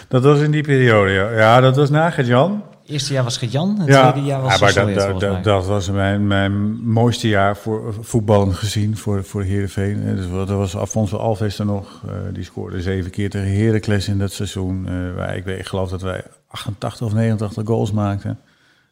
Dat 0.09 0.23
was 0.23 0.41
in 0.41 0.51
die 0.51 0.63
periode, 0.63 1.11
ja. 1.11 1.31
Ja, 1.31 1.61
dat 1.61 1.77
was 1.77 1.91
na 1.91 2.23
Jan 2.23 2.63
eerste 2.93 3.12
jaar 3.12 3.25
was 3.25 3.39
Jan, 3.41 3.79
het 3.79 3.89
ja, 3.89 4.11
tweede 4.11 4.29
jaar 4.29 4.41
was 4.41 4.59
ja, 4.59 4.85
maar 4.85 4.94
dat, 4.94 5.21
dat, 5.21 5.44
dat, 5.44 5.67
was 5.67 5.91
mijn, 5.91 6.27
mijn 6.27 6.85
mooiste 6.85 7.29
jaar 7.29 7.56
voor 7.56 7.94
voetballen 8.00 8.55
gezien 8.55 8.97
voor, 8.97 9.25
voor 9.25 9.43
Heerenveen. 9.43 10.17
Dus 10.17 10.31
dat 10.31 10.49
was 10.49 10.77
Afonso 10.77 11.17
Alves 11.17 11.59
er 11.59 11.67
nog. 11.67 12.03
Uh, 12.06 12.12
die 12.33 12.44
scoorde 12.44 12.83
zeven 12.83 13.11
keer 13.11 13.31
tegen 13.31 13.56
Heracles 13.56 14.09
in 14.09 14.19
dat 14.19 14.33
seizoen. 14.33 14.87
Uh, 14.89 15.15
waar 15.15 15.37
ik, 15.37 15.47
ik 15.47 15.67
geloof 15.67 15.91
dat 15.91 16.03
wij 16.03 16.25
88 16.47 17.06
of 17.06 17.12
89 17.12 17.67
goals 17.67 17.93
maakten. 17.93 18.39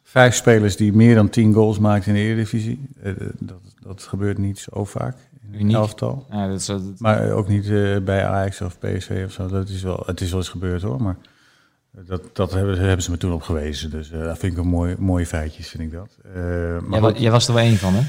Vijf 0.03 0.35
spelers 0.35 0.75
die 0.75 0.93
meer 0.93 1.15
dan 1.15 1.29
10 1.29 1.53
goals 1.53 1.79
maakten 1.79 2.15
in 2.15 2.17
de 2.17 2.29
Eredivisie. 2.29 2.89
Uh, 3.03 3.13
dat, 3.39 3.61
dat 3.81 4.03
gebeurt 4.03 4.37
niet 4.37 4.59
zo 4.59 4.85
vaak 4.85 5.17
in 5.51 5.65
het 5.65 5.75
elftal. 5.75 6.25
Ja, 6.31 6.47
dat 6.47 6.59
is, 6.59 6.65
dat... 6.65 6.81
Maar 6.97 7.31
ook 7.31 7.47
niet 7.47 7.67
bij 8.05 8.25
Ajax 8.25 8.61
of 8.61 8.79
PSV 8.79 9.23
of 9.25 9.31
zo. 9.31 9.47
Dat 9.47 9.69
is 9.69 9.83
wel, 9.83 10.03
het 10.05 10.21
is 10.21 10.29
wel 10.29 10.39
eens 10.39 10.49
gebeurd 10.49 10.81
hoor, 10.81 11.01
maar... 11.01 11.17
Dat, 11.91 12.21
dat 12.33 12.53
hebben, 12.53 12.79
hebben, 12.79 13.03
ze 13.03 13.11
me 13.11 13.17
toen 13.17 13.33
op 13.33 13.41
gewezen. 13.41 13.89
Dus 13.89 14.11
uh, 14.11 14.23
dat 14.23 14.37
vind 14.37 14.53
ik 14.53 14.59
een 14.59 14.67
mooi, 14.67 14.95
mooie 14.99 15.25
feitjes, 15.25 15.67
vind 15.67 15.83
ik 15.83 15.91
dat. 15.91 16.17
Uh, 16.35 16.79
maar 16.79 17.19
jij, 17.19 17.31
was 17.31 17.47
er 17.47 17.53
wel 17.53 17.63
één 17.63 17.77
van, 17.77 17.93
hè? 17.93 18.01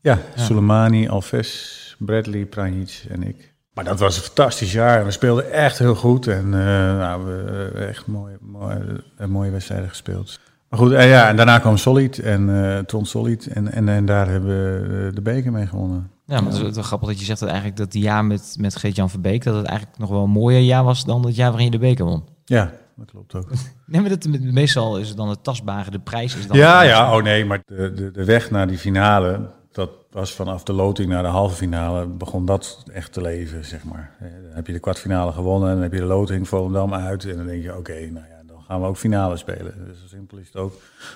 Ja, 0.00 0.18
ja. 0.36 0.42
Soleimani, 0.42 1.08
Alves, 1.08 1.96
Bradley, 1.98 2.44
Pranjic 2.44 3.04
en 3.08 3.22
ik. 3.22 3.52
Maar 3.72 3.84
dat 3.84 3.98
was 3.98 4.16
een 4.16 4.22
fantastisch 4.22 4.72
jaar. 4.72 5.04
We 5.04 5.10
speelden 5.10 5.52
echt 5.52 5.78
heel 5.78 5.94
goed. 5.94 6.26
En 6.26 6.44
uh, 6.44 6.52
nou, 6.98 7.24
we 7.24 7.52
hebben 7.52 7.88
echt 7.88 8.06
mooie, 8.06 8.36
mooie, 8.40 9.06
mooie 9.28 9.50
wedstrijden 9.50 9.88
gespeeld. 9.88 10.40
Maar 10.68 10.78
goed, 10.78 10.92
en, 10.92 11.06
ja, 11.06 11.28
en 11.28 11.36
daarna 11.36 11.58
kwam 11.58 11.76
Solid 11.76 12.18
en 12.18 12.84
Tron 12.86 13.06
Solid. 13.06 13.46
En, 13.46 13.72
en, 13.72 13.88
en 13.88 14.06
daar 14.06 14.28
hebben 14.28 14.50
we 14.50 15.10
de 15.12 15.22
beker 15.22 15.52
mee 15.52 15.66
gewonnen. 15.66 16.10
Ja, 16.26 16.40
maar 16.40 16.52
het 16.52 16.66
is 16.66 16.74
wel 16.74 16.82
grappig 16.82 17.08
dat 17.08 17.18
je 17.18 17.24
zegt 17.24 17.40
dat 17.40 17.48
eigenlijk 17.48 17.78
dat 17.78 17.94
jaar 18.02 18.24
met, 18.24 18.56
met 18.58 18.76
Geert-Jan 18.76 19.10
Verbeek... 19.10 19.44
dat 19.44 19.56
het 19.56 19.66
eigenlijk 19.66 19.98
nog 19.98 20.08
wel 20.08 20.22
een 20.22 20.30
mooier 20.30 20.60
jaar 20.60 20.84
was 20.84 21.04
dan 21.04 21.26
het 21.26 21.36
jaar 21.36 21.48
waarin 21.48 21.66
je 21.66 21.78
de 21.78 21.78
beker 21.78 22.04
won. 22.04 22.24
Ja, 22.44 22.72
dat 22.96 23.10
klopt 23.10 23.34
ook. 23.34 23.50
Nee, 23.86 24.00
maar 24.00 24.10
dat, 24.10 24.26
meestal 24.40 24.98
is 24.98 25.08
het 25.08 25.16
dan 25.16 25.28
het 25.28 25.44
tastbare, 25.44 25.90
de 25.90 25.98
prijs 25.98 26.36
is 26.36 26.46
dan... 26.46 26.56
Ja, 26.56 26.82
ja, 26.82 27.16
oh 27.16 27.22
nee, 27.22 27.44
maar 27.44 27.62
de, 27.66 27.92
de, 27.92 28.10
de 28.10 28.24
weg 28.24 28.50
naar 28.50 28.66
die 28.66 28.78
finale, 28.78 29.50
dat 29.72 29.90
was 30.10 30.32
vanaf 30.32 30.62
de 30.62 30.72
loting 30.72 31.08
naar 31.08 31.22
de 31.22 31.28
halve 31.28 31.56
finale, 31.56 32.06
begon 32.06 32.46
dat 32.46 32.84
echt 32.92 33.12
te 33.12 33.20
leven, 33.20 33.64
zeg 33.64 33.84
maar. 33.84 34.16
Dan 34.20 34.54
heb 34.54 34.66
je 34.66 34.72
de 34.72 34.78
kwartfinale 34.78 35.32
gewonnen 35.32 35.68
en 35.68 35.74
dan 35.74 35.82
heb 35.82 35.92
je 35.92 35.98
de 35.98 36.04
loting 36.04 36.48
Volendam 36.48 36.94
uit 36.94 37.24
en 37.24 37.36
dan 37.36 37.46
denk 37.46 37.62
je, 37.62 37.76
oké, 37.76 37.92
nou 37.92 38.26
ja, 38.26 38.42
dan 38.46 38.62
gaan 38.62 38.80
we 38.80 38.86
ook 38.86 38.96
finale 38.96 39.36
spelen. 39.36 39.74
Dus 39.86 40.00
zo 40.00 40.06
simpel 40.06 40.38
is 40.38 40.46
het 40.46 40.56
ook. 40.56 40.74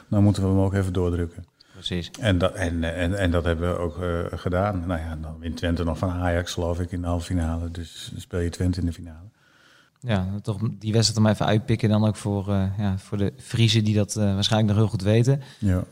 Dan 0.09 0.23
moeten 0.23 0.43
we 0.43 0.49
hem 0.49 0.59
ook 0.59 0.75
even 0.75 0.93
doordrukken. 0.93 1.45
Precies. 1.73 2.11
En 2.21 2.39
dat, 2.39 2.55
en, 2.55 2.85
en, 2.85 3.15
en 3.15 3.31
dat 3.31 3.45
hebben 3.45 3.71
we 3.71 3.79
ook 3.79 3.99
uh, 3.99 4.19
gedaan. 4.31 4.87
Nou 4.87 5.01
ja, 5.01 5.17
dan 5.21 5.39
wint 5.39 5.57
Twente 5.57 5.85
nog 5.85 5.99
van 5.99 6.11
Ajax, 6.11 6.53
geloof 6.53 6.81
ik, 6.81 6.93
in 6.93 7.01
de 7.01 7.07
halve 7.07 7.25
finale. 7.25 7.71
Dus 7.71 8.09
dan 8.13 8.21
speel 8.21 8.41
je 8.41 8.49
Twente 8.49 8.81
in 8.81 8.87
de 8.87 8.93
finale. 8.93 9.29
Ja, 10.01 10.29
toch 10.43 10.59
die 10.79 10.93
wedstrijd 10.93 11.21
om 11.21 11.27
even 11.27 11.47
uitpikken 11.47 11.89
dan 11.89 12.07
ook 12.07 12.17
voor, 12.17 12.49
uh, 12.49 12.65
ja, 12.79 12.99
voor 12.99 13.19
de 13.19 13.33
Friese 13.37 13.83
die 13.83 13.95
dat 13.95 14.17
uh, 14.19 14.35
waarschijnlijk 14.35 14.73
nog 14.73 14.79
heel 14.79 14.91
goed 14.91 15.03
weten. 15.03 15.43
Ja. 15.59 15.85
2-2, 15.85 15.87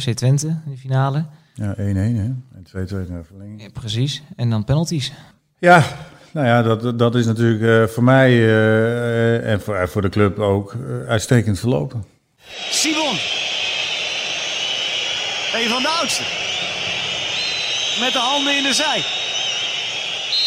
FC 0.00 0.10
Twente 0.10 0.46
in 0.46 0.70
de 0.70 0.76
finale. 0.76 1.24
Ja, 1.54 1.74
1-1 1.74 1.78
hè. 1.78 2.32
En 2.54 2.64
2-2 3.06 3.10
naar 3.10 3.24
verlenging. 3.24 3.62
Ja, 3.62 3.68
precies. 3.72 4.22
En 4.36 4.50
dan 4.50 4.64
penalties. 4.64 5.12
Ja, 5.58 5.84
nou 6.32 6.46
ja, 6.46 6.62
dat, 6.62 6.98
dat 6.98 7.14
is 7.14 7.26
natuurlijk 7.26 7.62
uh, 7.62 7.94
voor 7.94 8.04
mij 8.04 8.30
en 9.42 9.60
voor, 9.60 9.88
voor 9.88 10.02
de 10.02 10.08
club 10.08 10.38
ook 10.38 10.76
uitstekend 11.08 11.58
verlopen. 11.58 12.04
Simon. 12.70 13.16
Een 15.54 15.68
van 15.68 15.82
de 15.82 15.88
oudste. 16.00 16.22
Met 18.00 18.12
de 18.12 18.18
handen 18.18 18.56
in 18.56 18.62
de 18.62 18.74
zij. 18.74 19.04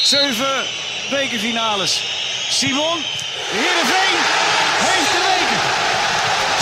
Zeven 0.04 0.64
bekerfinales. 1.10 2.17
Simon, 2.50 2.98
Heerenveen 3.56 4.18
heeft 4.88 5.12
de 5.16 5.22
weken. 5.32 5.62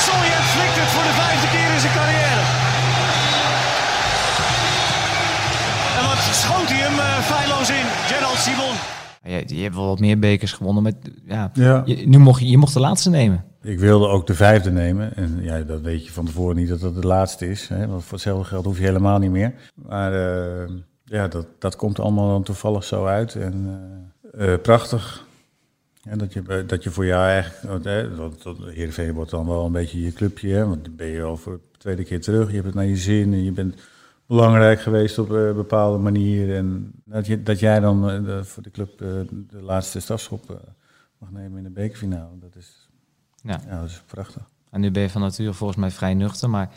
Sovjet 0.06 0.46
flikt 0.56 0.77
het 0.82 0.89
voor 0.94 1.04
de 1.04 1.15
vijfde 1.24 1.48
keer 1.48 1.74
in 1.74 1.80
zijn 1.80 1.94
carrière. 1.94 2.44
En 5.98 6.04
wat 6.10 6.22
schoot 6.36 6.70
hij 6.70 6.82
hem 6.88 6.98
uh, 7.08 7.20
feilloos 7.20 7.70
in, 7.70 7.86
Gerald 8.10 8.38
Simon. 8.38 8.75
Ja, 9.24 9.56
je, 9.58 9.63
hebt 9.63 9.75
wel 9.75 9.88
wat 9.88 10.00
meer 10.00 10.20
bekers 10.20 10.54
gewonnen, 10.54 10.84
maar 10.84 10.92
ja, 11.25 11.51
Je, 11.86 12.08
nu 12.08 12.18
mocht 12.18 12.39
je, 12.39 12.48
je 12.48 12.58
mocht 12.58 12.74
de 12.74 12.80
laatste 12.80 13.10
nemen. 13.10 13.46
Ik 13.62 13.80
wilde 13.80 14.08
ook 14.08 14.27
de 14.27 14.36
vijfde 14.36 14.72
nemen. 14.72 15.15
En 15.15 15.39
ja, 15.42 15.60
dat 15.60 15.82
weet 15.82 16.06
je 16.06 16.12
van 16.12 16.25
tevoren 16.25 16.56
niet 16.56 16.70
dat 16.70 16.80
dat 16.80 16.96
de 17.01 17.08
laatste 17.08 17.50
is. 17.50 17.68
Hè? 17.68 17.88
Want 17.88 18.04
voor 18.04 18.13
hetzelfde 18.13 18.46
geld 18.46 18.65
hoef 18.65 18.77
je 18.77 18.84
helemaal 18.84 19.20
niet 19.20 19.32
meer. 19.32 19.54
Maar 19.75 20.13
uh, 20.13 20.70
ja, 21.04 21.27
dat, 21.27 21.48
dat 21.60 21.75
komt 21.75 22.00
allemaal 22.00 22.27
dan 22.27 22.44
toevallig 22.44 22.84
zo 22.84 23.06
uit. 23.06 23.36
En 23.36 23.82
uh, 24.38 24.48
uh, 24.48 24.62
prachtig. 24.62 25.25
En 26.06 26.18
dat, 26.18 26.34
je, 26.34 26.66
dat 26.66 26.84
je 26.84 26.92
voor 26.92 27.06
jou 27.06 27.28
eigenlijk... 27.28 27.84
Dat, 28.44 28.58
Heerenveen 28.64 29.14
wordt 29.14 29.32
dan 29.32 29.48
wel 29.48 29.66
een 29.66 29.72
beetje 29.72 30.02
je 30.02 30.14
clubje. 30.14 30.54
Hè? 30.54 30.66
Want 30.68 30.86
dan 30.86 30.96
ben 30.96 31.08
je 31.08 31.24
al 31.24 31.38
voor 31.38 31.54
de 31.72 31.78
tweede 31.78 32.04
keer 32.04 32.22
terug. 32.22 32.48
Je 32.48 32.54
hebt 32.54 32.66
het 32.66 32.76
naar 32.76 32.86
je 32.86 32.98
zin 32.98 33.34
en 33.34 33.44
je 33.44 33.52
bent 33.52 33.76
belangrijk 34.26 34.82
geweest 34.82 35.18
op 35.18 35.30
een 35.30 35.56
bepaalde 35.56 35.98
manier. 35.98 36.56
En 36.56 36.92
dat, 37.04 37.26
je, 37.26 37.44
dat 37.44 37.60
jij 37.60 37.80
dan 37.80 38.02
de, 38.02 38.44
voor 38.44 38.64
de 38.64 38.72
club 38.72 38.98
de 38.98 39.62
laatste 39.62 40.00
stafschop 40.00 40.62
mag 41.18 41.32
nemen 41.32 41.58
in 41.58 41.64
de 41.64 41.70
bekerfinale. 41.70 42.40
Dat 42.40 42.56
is, 42.56 42.90
ja. 43.42 43.62
ja, 43.68 43.80
dat 43.80 43.90
is 43.90 44.02
prachtig. 44.06 44.44
En 44.70 44.82
nu 44.82 44.92
ben 44.92 45.02
je 45.02 45.10
van 45.10 45.22
nature 45.22 45.54
volgens 45.54 45.80
mij 45.80 45.92
vrij 45.92 46.14
nuchter, 46.14 46.50
maar 46.50 46.70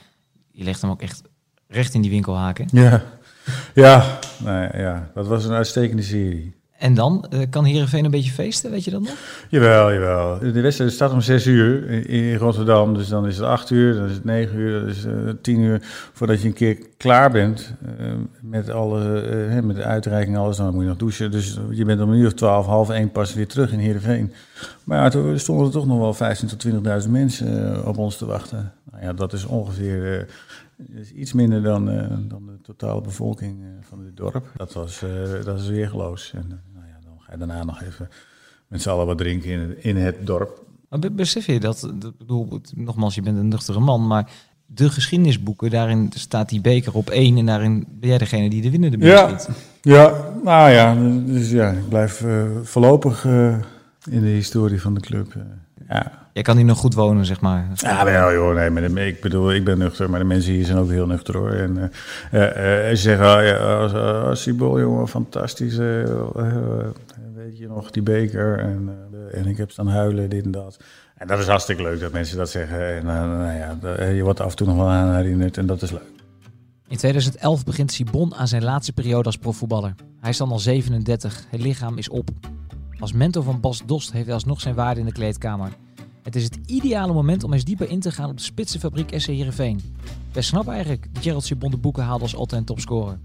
je 0.51 0.65
legt 0.65 0.81
hem 0.81 0.91
ook 0.91 1.03
echt 1.03 1.23
recht 1.67 1.95
in 1.95 2.01
die 2.01 2.11
winkelhaken. 2.11 2.69
Ja, 2.73 3.03
ja, 3.75 4.19
nou 4.43 4.79
ja 4.79 5.11
dat 5.15 5.27
was 5.27 5.45
een 5.45 5.53
uitstekende 5.53 6.03
serie. 6.03 6.58
En 6.79 6.95
dan? 6.95 7.25
Uh, 7.31 7.41
kan 7.51 7.65
Heerenveen 7.65 8.05
een 8.05 8.11
beetje 8.11 8.31
feesten, 8.31 8.71
weet 8.71 8.85
je 8.85 8.91
dat 8.91 9.01
nog? 9.01 9.15
Jawel, 9.49 9.93
jawel. 9.93 10.39
De 10.39 10.61
wedstrijd 10.61 10.93
staat 10.93 11.13
om 11.13 11.21
zes 11.21 11.47
uur 11.47 11.91
in 12.09 12.37
Rotterdam. 12.37 12.95
Dus 12.95 13.09
dan 13.09 13.27
is 13.27 13.37
het 13.37 13.47
acht 13.47 13.71
uur, 13.71 13.95
dan 13.95 14.05
is 14.05 14.15
het 14.15 14.25
negen 14.25 14.59
uur, 14.59 14.81
dan 14.81 14.89
is 14.89 15.05
het 15.05 15.15
uh, 15.15 15.31
tien 15.43 15.61
uur. 15.61 15.81
Voordat 16.13 16.41
je 16.41 16.49
een 16.49 16.55
keer 16.55 16.79
klaar 16.97 17.31
bent 17.31 17.75
uh, 18.01 18.13
met, 18.41 18.71
alle, 18.71 19.23
met 19.63 19.77
de 19.77 19.85
uitreiking 19.85 20.37
alles. 20.37 20.57
Dan 20.57 20.75
moet 20.75 20.83
je 20.83 20.89
nog 20.89 20.99
douchen. 20.99 21.31
Dus 21.31 21.59
je 21.71 21.85
bent 21.85 22.01
om 22.01 22.11
een 22.11 22.19
uur 22.19 22.27
of 22.27 22.35
twaalf, 22.35 22.67
half 22.67 22.91
één 22.91 23.13
pas 23.13 23.35
weer 23.35 23.47
terug 23.47 23.73
in 23.73 23.79
Heerenveen. 23.79 24.33
Maar 24.85 25.03
ja, 25.03 25.09
toen 25.09 25.39
stonden 25.39 25.67
er 25.67 25.73
toch 25.73 25.87
nog 25.87 26.19
wel 26.19 26.35
15.000 26.37 26.57
tot 26.57 26.67
20.000 27.05 27.11
mensen 27.11 27.87
op 27.87 27.99
ons 27.99 28.17
te 28.17 28.27
wachten. 28.27 28.73
Nou 28.91 29.05
ja, 29.05 29.13
dat 29.13 29.33
is 29.33 29.45
ongeveer 29.45 30.27
is 30.87 31.13
iets 31.13 31.33
minder 31.33 31.63
dan, 31.63 31.91
uh, 31.91 32.07
dan 32.29 32.47
de 32.47 32.61
totale 32.63 33.01
bevolking 33.01 33.61
uh, 33.61 33.67
van 33.81 34.05
dit 34.05 34.17
dorp. 34.17 34.53
Dat 34.57 34.73
was, 34.73 35.03
uh, 35.03 35.45
dat 35.45 35.59
is 35.59 35.69
weergeloos. 35.69 36.33
En 36.35 36.49
nou 36.49 36.87
ja, 36.87 36.99
dan 37.05 37.21
ga 37.21 37.33
je 37.33 37.39
daarna 37.39 37.65
nog 37.65 37.83
even 37.83 38.09
met 38.69 38.83
z'n 38.83 38.89
allen 38.89 39.07
wat 39.07 39.19
drinken 39.19 39.51
in 39.51 39.59
het, 39.59 39.79
in 39.79 39.97
het 39.97 40.27
dorp. 40.27 40.67
Maar 40.89 41.13
besef 41.13 41.47
je 41.47 41.61
dat, 41.61 41.91
dat 41.95 42.19
bedoel, 42.19 42.61
nogmaals, 42.75 43.15
je 43.15 43.23
bent 43.23 43.39
een 43.39 43.49
nuchtere 43.49 43.81
man, 43.81 44.07
maar 44.07 44.31
de 44.67 44.91
geschiedenisboeken, 44.91 45.71
daarin 45.71 46.11
staat 46.15 46.49
die 46.49 46.61
beker 46.61 46.95
op 46.95 47.11
één 47.11 47.37
en 47.37 47.47
daarin 47.47 47.87
ben 47.91 48.09
jij 48.09 48.19
degene 48.19 48.51
die 48.51 48.63
de 48.63 48.71
winnende 48.71 48.99
beker 48.99 49.15
ja. 49.15 49.39
Ja, 49.81 50.33
nou 50.45 50.71
ja, 50.71 50.95
dus 51.25 51.51
ja, 51.51 51.71
ik 51.71 51.89
blijf 51.89 52.25
voorlopig 52.63 53.25
in 54.11 54.21
de 54.21 54.27
historie 54.27 54.81
van 54.81 54.95
de 54.95 55.01
club. 55.01 55.35
ja. 55.89 56.28
Jij 56.39 56.47
kan 56.47 56.57
hier 56.57 56.67
nog 56.67 56.79
goed 56.79 56.95
wonen, 56.95 57.27
zeg 57.27 57.41
maar. 57.41 57.69
Ja, 57.75 58.05
wel 58.05 58.33
joh, 58.33 58.55
nee, 58.55 58.71
maar 58.71 58.83
de, 58.89 59.07
ik 59.07 59.21
bedoel, 59.21 59.53
ik 59.53 59.65
ben 59.65 59.79
nuchter, 59.79 60.11
maar 60.11 60.19
de 60.19 60.25
mensen 60.25 60.53
hier 60.53 60.65
zijn 60.65 60.79
ook 60.79 60.91
heel 60.91 61.07
nuchter 61.07 61.37
hoor. 61.37 61.51
En 61.51 61.77
uh, 61.77 61.83
uh, 61.83 62.51
ze 62.89 62.97
zeggen, 62.97 63.27
oh, 63.27 63.45
ja, 63.45 63.57
als, 63.57 63.93
als 63.93 64.43
Sibol, 64.43 64.81
jongen, 64.81 65.09
fantastisch, 65.09 65.77
weet 65.77 67.59
je 67.59 67.67
nog, 67.69 67.91
die 67.91 68.03
beker. 68.03 68.59
En, 68.59 68.91
en 69.33 69.47
ik 69.47 69.57
heb 69.57 69.71
staan 69.71 69.89
huilen, 69.89 70.31
dit 70.31 70.45
en 70.45 70.51
dat. 70.51 70.79
En 71.17 71.27
dat 71.27 71.39
is 71.39 71.47
hartstikke 71.47 71.83
leuk 71.83 72.01
dat 72.01 72.13
mensen 72.13 72.37
dat 72.37 72.51
zeggen. 72.51 72.97
En 72.97 73.05
nou 73.05 73.53
ja, 73.53 74.05
je 74.05 74.23
wordt 74.23 74.41
af 74.41 74.51
en 74.51 74.57
toe 74.57 74.67
nog 74.67 74.77
wel 74.77 74.89
aan 74.89 75.15
herinnerd 75.15 75.57
en 75.57 75.67
dat 75.67 75.83
is 75.83 75.91
leuk. 75.91 76.11
In 76.89 76.97
2011 76.97 77.65
begint 77.65 77.93
Sibon 77.93 78.35
aan 78.35 78.49
zijn 78.49 78.65
laatste 78.65 78.93
periode 78.93 79.25
als 79.25 79.37
profvoetballer. 79.37 79.95
Hij 80.21 80.31
is 80.31 80.37
dan 80.37 80.51
al 80.51 80.59
37, 80.59 81.45
het 81.51 81.61
lichaam 81.61 81.99
is 81.99 82.09
op. 82.09 82.31
Als 82.99 83.13
mentor 83.13 83.43
van 83.43 83.61
Bas 83.61 83.83
Dost 83.87 84.13
heeft 84.13 84.25
hij 84.25 84.35
alsnog 84.35 84.61
zijn 84.61 84.75
waarde 84.75 85.01
in 85.01 85.07
de 85.07 85.13
kleedkamer. 85.13 85.73
Het 86.29 86.37
is 86.37 86.45
het 86.45 86.59
ideale 86.67 87.13
moment 87.13 87.45
om 87.45 87.53
eens 87.53 87.65
dieper 87.65 87.91
in 87.91 88.01
te 88.01 88.11
gaan 88.11 88.31
op 88.31 88.37
de 88.37 88.43
spitsenfabriek 88.43 89.13
SC 89.17 89.27
Heerenveen. 89.27 89.81
Best 90.33 90.49
snap 90.49 90.69
eigenlijk 90.69 91.07
dat 91.13 91.23
Gerald 91.23 91.45
Sibon 91.45 91.71
de 91.71 91.77
boeken 91.77 92.03
haalde 92.03 92.23
als 92.23 92.37
altijd 92.37 92.67
topscorer. 92.67 93.19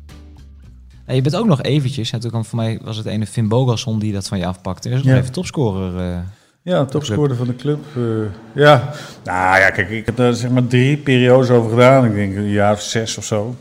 Nou, 1.05 1.15
je 1.15 1.21
bent 1.21 1.35
ook 1.35 1.45
nog 1.45 1.61
eventjes, 1.61 2.11
en 2.11 2.19
toen 2.19 2.45
voor 2.45 2.59
mij 2.59 2.79
was 2.83 2.97
het 2.97 3.05
ene 3.05 3.27
Finn 3.27 3.47
Bogasson 3.47 3.99
die 3.99 4.13
dat 4.13 4.27
van 4.27 4.37
je 4.37 4.45
afpakte. 4.45 4.89
Dus 4.89 5.03
nog 5.03 5.15
even 5.15 5.31
topscorer. 5.31 6.11
Uh, 6.11 6.19
ja, 6.61 6.85
topscorer 6.85 7.35
van 7.35 7.47
de 7.47 7.55
club. 7.55 7.79
Uh, 7.97 8.25
ja, 8.53 8.93
nou 9.23 9.59
ja, 9.59 9.69
kijk, 9.69 9.89
ik 9.89 10.05
heb 10.05 10.15
daar 10.15 10.33
zeg 10.33 10.51
maar 10.51 10.67
drie 10.67 10.97
periodes 10.97 11.49
over 11.49 11.69
gedaan. 11.69 12.05
Ik 12.05 12.13
denk 12.13 12.35
een 12.35 12.49
jaar 12.49 12.73
of 12.73 12.81
zes 12.81 13.17
of 13.17 13.23
zo. 13.23 13.55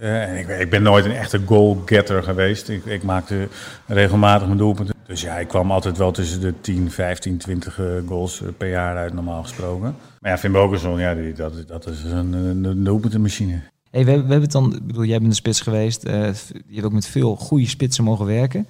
Uh, 0.00 0.22
en 0.22 0.36
ik, 0.36 0.48
ik, 0.48 0.70
ben 0.70 0.82
nooit 0.82 1.04
een 1.04 1.16
echte 1.16 1.40
goal-getter 1.46 2.22
geweest. 2.22 2.68
Ik, 2.68 2.84
ik 2.84 3.02
maakte 3.02 3.48
regelmatig 3.86 4.46
mijn 4.46 4.58
doelpunten. 4.58 4.95
Dus 5.06 5.20
ja, 5.20 5.36
ik 5.38 5.48
kwam 5.48 5.70
altijd 5.70 5.96
wel 5.96 6.10
tussen 6.10 6.40
de 6.40 6.54
10, 6.60 6.90
15, 6.90 7.38
20 7.38 7.80
goals 8.06 8.42
eh, 8.42 8.48
per 8.56 8.68
jaar 8.68 8.96
uit, 8.96 9.14
normaal 9.14 9.42
gesproken. 9.42 9.94
Maar 10.20 10.30
ja, 10.30 10.38
Finn 10.38 10.52
Bogerson, 10.52 10.98
ja, 10.98 11.14
die, 11.14 11.32
dat, 11.32 11.52
dat 11.66 11.86
is 11.86 12.02
een, 12.04 12.32
een 12.64 12.84
doelpuntenmachine. 12.84 13.60
Hey, 13.90 14.04
we, 14.04 14.10
we 14.10 14.18
hebben 14.18 14.40
het 14.40 14.52
dan, 14.52 14.74
ik 14.74 14.86
bedoel, 14.86 15.04
jij 15.04 15.18
bent 15.18 15.30
de 15.30 15.36
spits 15.36 15.60
geweest. 15.60 16.06
Uh, 16.06 16.12
je 16.12 16.74
hebt 16.74 16.84
ook 16.84 16.92
met 16.92 17.06
veel 17.06 17.36
goede 17.36 17.66
spitsen 17.66 18.04
mogen 18.04 18.26
werken. 18.26 18.66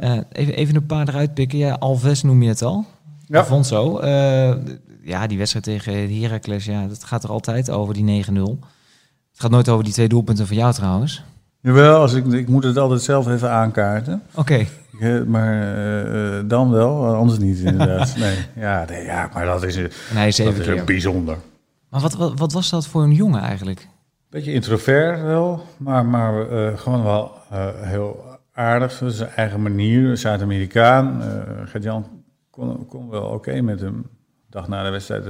Ja. 0.00 0.16
Uh, 0.16 0.22
even, 0.32 0.54
even 0.54 0.74
een 0.74 0.86
paar 0.86 1.08
eruit 1.08 1.34
pikken. 1.34 1.58
Ja, 1.58 1.74
Alves 1.74 2.22
noem 2.22 2.42
je 2.42 2.48
het 2.48 2.62
al. 2.62 2.84
Ja. 3.26 3.38
Alfonso. 3.38 4.00
Uh, 4.00 4.54
ja, 5.02 5.26
die 5.26 5.38
wedstrijd 5.38 5.64
tegen 5.64 6.20
Heracles, 6.20 6.64
ja, 6.64 6.86
dat 6.86 7.04
gaat 7.04 7.24
er 7.24 7.30
altijd 7.30 7.70
over, 7.70 7.94
die 7.94 8.24
9-0. 8.24 8.32
Het 8.32 9.40
gaat 9.46 9.50
nooit 9.50 9.68
over 9.68 9.84
die 9.84 9.92
twee 9.92 10.08
doelpunten 10.08 10.46
van 10.46 10.56
jou 10.56 10.72
trouwens. 10.72 11.22
Jawel, 11.60 12.00
als 12.00 12.14
ik, 12.14 12.26
ik 12.26 12.48
moet 12.48 12.64
het 12.64 12.76
altijd 12.76 13.02
zelf 13.02 13.28
even 13.28 13.50
aankaarten. 13.50 14.22
Oké. 14.30 14.40
Okay. 14.40 14.68
Maar 15.26 15.76
uh, 16.14 16.38
dan 16.46 16.70
wel, 16.70 17.14
anders 17.14 17.38
niet 17.38 17.58
inderdaad. 17.58 18.16
nee, 18.18 18.36
ja, 18.56 18.84
nee, 18.88 19.04
ja, 19.04 19.30
maar 19.32 19.44
dat 19.44 19.62
is, 19.62 19.76
is 19.76 20.36
dat 20.36 20.56
is 20.56 20.84
bijzonder. 20.84 21.36
Maar 21.88 22.00
wat, 22.00 22.14
wat, 22.14 22.38
wat, 22.38 22.52
was 22.52 22.70
dat 22.70 22.86
voor 22.86 23.02
een 23.02 23.12
jongen 23.12 23.40
eigenlijk? 23.40 23.88
Beetje 24.30 24.52
introvert 24.52 25.22
wel, 25.22 25.64
maar, 25.76 26.06
maar 26.06 26.52
uh, 26.52 26.78
gewoon 26.78 27.02
wel 27.02 27.32
uh, 27.52 27.66
heel 27.76 28.24
aardig. 28.52 29.02
Zijn 29.06 29.30
eigen 29.30 29.62
manier, 29.62 30.16
Zuid-Amerikaan. 30.16 31.22
Gert-Jan 31.64 32.06
kon, 32.50 32.86
kon 32.86 33.10
wel 33.10 33.24
oké 33.24 33.60
met 33.60 33.80
hem. 33.80 34.02
De 34.02 34.50
dag 34.50 34.68
na 34.68 34.82
de 34.82 34.90
wedstrijd 34.90 35.24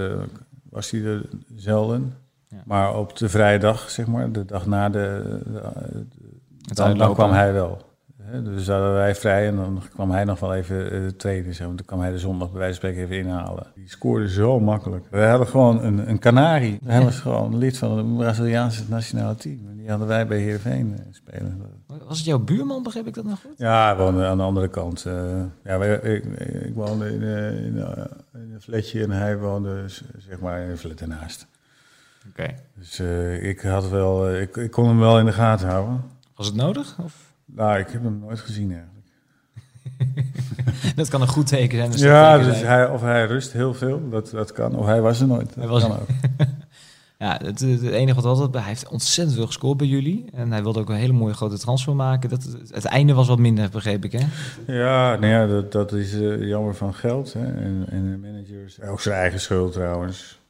was 0.70 0.90
hij 0.90 1.02
er 1.04 1.28
zelden. 1.54 2.14
Ja. 2.48 2.62
Maar 2.64 2.96
op 2.96 3.16
de 3.16 3.28
vrijdag, 3.28 3.90
zeg 3.90 4.06
maar, 4.06 4.32
de 4.32 4.44
dag 4.44 4.66
na 4.66 4.88
de, 4.88 5.40
de, 5.44 6.74
dan, 6.74 6.98
dan, 6.98 7.14
kwam 7.14 7.30
hij 7.30 7.52
wel. 7.52 7.87
Dus 8.30 8.66
hadden 8.66 8.92
wij 8.92 9.14
vrij 9.14 9.46
en 9.46 9.56
dan 9.56 9.82
kwam 9.94 10.10
hij 10.10 10.24
nog 10.24 10.40
wel 10.40 10.54
even 10.54 10.94
uh, 10.94 11.08
trainen. 11.08 11.54
Zeg. 11.54 11.66
Dan 11.66 11.84
kwam 11.84 12.00
hij 12.00 12.10
de 12.10 12.18
zondag 12.18 12.50
bij 12.50 12.58
wijze 12.58 12.80
van 12.80 12.90
spreken 12.90 13.10
even 13.10 13.26
inhalen. 13.26 13.66
Die 13.74 13.88
scoorde 13.88 14.28
zo 14.30 14.60
makkelijk. 14.60 15.06
We 15.10 15.24
hadden 15.24 15.46
gewoon 15.46 15.84
een, 15.84 16.08
een 16.10 16.18
Canari. 16.18 16.78
Hij 16.84 17.02
was 17.02 17.20
gewoon 17.20 17.58
lid 17.58 17.78
van 17.78 17.96
het 17.96 18.16
Braziliaanse 18.16 18.82
nationale 18.88 19.34
team. 19.34 19.58
Die 19.76 19.88
hadden 19.88 20.08
wij 20.08 20.26
bij 20.26 20.38
Heerenveen 20.38 20.96
uh, 20.98 20.98
spelen. 21.10 21.62
Was 22.06 22.16
het 22.16 22.26
jouw 22.26 22.38
buurman, 22.38 22.82
begreep 22.82 23.06
ik 23.06 23.14
dat 23.14 23.24
nog 23.24 23.40
goed? 23.40 23.54
Ja, 23.56 23.86
hij 23.86 23.96
woonde 23.96 24.26
aan 24.26 24.36
de 24.36 24.42
andere 24.42 24.68
kant. 24.68 25.04
Uh, 25.06 25.42
ja, 25.64 25.78
wij, 25.78 25.94
ik, 25.94 26.24
ik, 26.64 26.74
woonde 26.74 27.14
in, 27.14 27.22
in, 27.22 27.76
in, 27.76 28.52
een 28.52 28.60
flatje 28.60 29.02
en 29.02 29.10
hij 29.10 29.38
woonde 29.38 29.84
zeg 30.18 30.40
maar 30.40 30.60
in 30.60 30.70
een 30.70 30.78
flat 30.78 31.00
ernaast. 31.00 31.46
Oké. 32.28 32.40
Okay. 32.40 32.58
Dus 32.74 33.00
ik, 33.40 33.60
had 33.60 33.88
wel, 33.88 34.34
ik, 34.34 34.56
ik 34.56 34.70
kon 34.70 34.86
hem 34.88 34.98
wel 34.98 35.18
in 35.18 35.24
de 35.24 35.32
gaten 35.32 35.68
houden. 35.68 36.02
Was 36.34 36.46
het 36.46 36.56
nodig? 36.56 36.96
Of? 37.04 37.27
Nou, 37.54 37.78
ik 37.78 37.88
heb 37.88 38.02
hem 38.02 38.18
nooit 38.18 38.38
gezien 38.38 38.70
eigenlijk. 38.70 38.96
dat 40.96 41.08
kan 41.08 41.20
een 41.20 41.28
goed 41.28 41.46
teken 41.46 41.78
zijn. 41.78 41.90
Dus 41.90 42.00
ja, 42.00 42.38
dus 42.38 42.60
hij, 42.60 42.88
of 42.88 43.00
hij 43.00 43.26
rust 43.26 43.52
heel 43.52 43.74
veel, 43.74 44.08
dat, 44.08 44.30
dat 44.30 44.52
kan. 44.52 44.76
Of 44.76 44.86
hij 44.86 45.00
was 45.00 45.20
er 45.20 45.26
nooit. 45.26 45.54
Hij 45.54 45.66
was 45.66 45.82
kan 45.82 45.92
er. 45.92 46.00
ook. 46.00 46.08
ja, 47.18 47.40
het, 47.44 47.60
het, 47.60 47.82
enige 47.82 48.20
wat 48.20 48.24
altijd... 48.24 48.54
Hij 48.54 48.62
heeft 48.62 48.88
ontzettend 48.88 49.36
veel 49.36 49.46
gescoord 49.46 49.76
bij 49.76 49.86
jullie. 49.86 50.24
En 50.32 50.52
hij 50.52 50.62
wilde 50.62 50.80
ook 50.80 50.88
een 50.88 50.96
hele 50.96 51.12
mooie 51.12 51.34
grote 51.34 51.58
transfer 51.58 51.96
maken. 51.96 52.30
Dat, 52.30 52.48
het 52.70 52.84
einde 52.84 53.14
was 53.14 53.28
wat 53.28 53.38
minder, 53.38 53.70
begreep 53.70 54.04
ik, 54.04 54.12
hè? 54.12 54.26
Ja, 54.66 55.16
nou 55.16 55.32
ja 55.32 55.46
dat, 55.46 55.72
dat 55.72 55.92
is 55.92 56.14
uh, 56.14 56.48
jammer 56.48 56.74
van 56.74 56.94
geld. 56.94 57.32
Hè? 57.32 57.46
En, 57.46 57.84
en 57.88 58.10
de 58.10 58.16
managers, 58.16 58.80
ook 58.80 59.00
zijn 59.00 59.18
eigen 59.18 59.40
schuld 59.40 59.72
trouwens. 59.72 60.40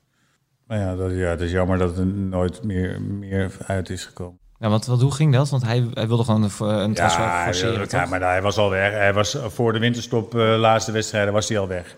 Maar 0.66 0.78
ja, 0.78 0.96
dat, 0.96 1.10
ja, 1.10 1.28
het 1.28 1.40
is 1.40 1.50
jammer 1.50 1.78
dat 1.78 1.98
er 1.98 2.06
nooit 2.06 2.64
meer, 2.64 3.02
meer 3.02 3.56
uit 3.66 3.90
is 3.90 4.04
gekomen. 4.04 4.38
Ja, 4.60 4.68
want 4.68 4.86
wat, 4.86 5.00
hoe 5.00 5.14
ging 5.14 5.32
dat? 5.32 5.48
Want 5.48 5.62
hij, 5.62 5.86
hij 5.94 6.08
wilde 6.08 6.24
gewoon 6.24 6.42
een, 6.42 6.66
een 6.80 6.94
transfer 6.94 7.22
ja, 7.22 7.44
forceren, 7.44 7.86
Ja, 7.90 8.06
maar 8.06 8.20
hij 8.20 8.42
was 8.42 8.56
al 8.56 8.70
weg. 8.70 8.92
Hij 8.92 9.12
was 9.12 9.36
voor 9.46 9.72
de 9.72 9.78
winterstop, 9.78 10.34
uh, 10.34 10.56
laatste 10.58 10.92
wedstrijden, 10.92 11.32
was 11.32 11.48
hij 11.48 11.58
al 11.58 11.68
weg. 11.68 11.96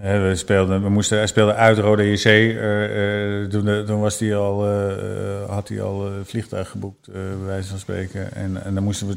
Uh, 0.00 0.06
we 0.28 0.34
speelden, 0.34 0.82
we 0.82 0.88
moesten, 0.88 1.16
hij 1.16 1.26
speelde 1.26 1.54
uit 1.54 1.78
Rode 1.78 2.10
JC. 2.10 2.24
Uh, 2.24 3.48
toen, 3.48 3.84
toen 3.86 4.00
was 4.00 4.18
hij 4.18 4.36
al, 4.36 4.66
had 5.48 5.68
hij 5.68 5.82
al 5.82 6.10
vliegtuig 6.24 6.68
geboekt, 6.68 7.12
bij 7.12 7.44
wijze 7.44 7.68
van 7.68 7.78
spreken. 7.78 8.32
En, 8.32 8.64
en 8.64 8.74
dan 8.74 8.82
moesten 8.84 9.08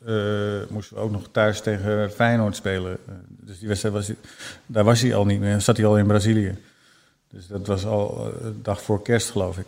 we, 0.00 0.66
moesten 0.68 0.96
we 0.96 1.02
ook 1.02 1.10
nog 1.10 1.28
thuis 1.30 1.60
tegen 1.60 2.10
Feyenoord 2.10 2.56
spelen. 2.56 2.96
dus 3.28 3.58
die 3.58 3.68
wedstrijd 3.68 3.94
was 3.94 4.12
daar 4.66 4.84
was 4.84 5.00
hij 5.00 5.14
al 5.14 5.24
niet 5.24 5.40
meer. 5.40 5.60
Zat 5.60 5.76
hij 5.76 5.86
al 5.86 5.98
in 5.98 6.06
Brazilië. 6.06 6.58
Dus 7.30 7.46
dat 7.46 7.66
was 7.66 7.86
al 7.86 8.32
dag 8.62 8.82
voor 8.82 9.02
kerst, 9.02 9.30
geloof 9.30 9.58
ik. 9.58 9.66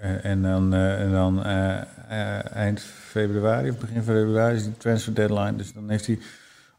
En, 0.00 0.22
en 0.22 0.42
dan, 0.42 0.74
uh, 0.74 1.00
en 1.00 1.10
dan 1.10 1.46
uh, 1.46 2.54
eind 2.56 2.80
februari 2.80 3.70
of 3.70 3.78
begin 3.78 4.02
februari 4.02 4.56
is 4.56 4.64
die 4.64 4.76
transfer 4.76 5.14
deadline. 5.14 5.56
Dus 5.56 5.72
dan 5.72 5.90
heeft 5.90 6.06
hij 6.06 6.18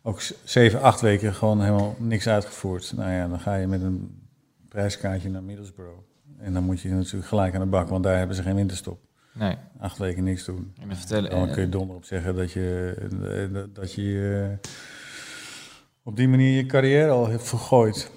ook 0.01 0.21
zeven, 0.43 0.81
acht 0.81 1.01
weken 1.01 1.33
gewoon 1.33 1.61
helemaal 1.61 1.95
niks 1.99 2.27
uitgevoerd. 2.27 2.93
Nou 2.95 3.11
ja, 3.11 3.27
dan 3.27 3.39
ga 3.39 3.55
je 3.55 3.67
met 3.67 3.81
een 3.81 4.21
prijskaartje 4.67 5.29
naar 5.29 5.43
Middlesbrough. 5.43 5.99
En 6.39 6.53
dan 6.53 6.63
moet 6.63 6.81
je 6.81 6.89
natuurlijk 6.89 7.27
gelijk 7.27 7.53
aan 7.53 7.61
de 7.61 7.67
bak, 7.67 7.87
want 7.87 8.03
daar 8.03 8.17
hebben 8.17 8.35
ze 8.35 8.41
geen 8.41 8.55
winterstop. 8.55 8.99
Nee. 9.33 9.55
Acht 9.79 9.97
weken 9.97 10.23
niks 10.23 10.45
doen. 10.45 10.73
En 10.79 10.87
dan 10.87 10.97
vertellen, 10.97 11.29
Dan 11.29 11.47
eh, 11.47 11.53
kun 11.53 11.61
je 11.61 11.69
donder 11.69 11.95
op 11.95 12.05
zeggen 12.05 12.35
dat 12.35 12.51
je, 12.51 12.95
eh, 13.53 13.61
dat 13.73 13.93
je 13.93 14.57
eh, 14.61 14.69
op 16.03 16.15
die 16.15 16.27
manier 16.27 16.55
je 16.55 16.65
carrière 16.65 17.09
al 17.09 17.27
hebt 17.27 17.47
vergooid. 17.47 18.11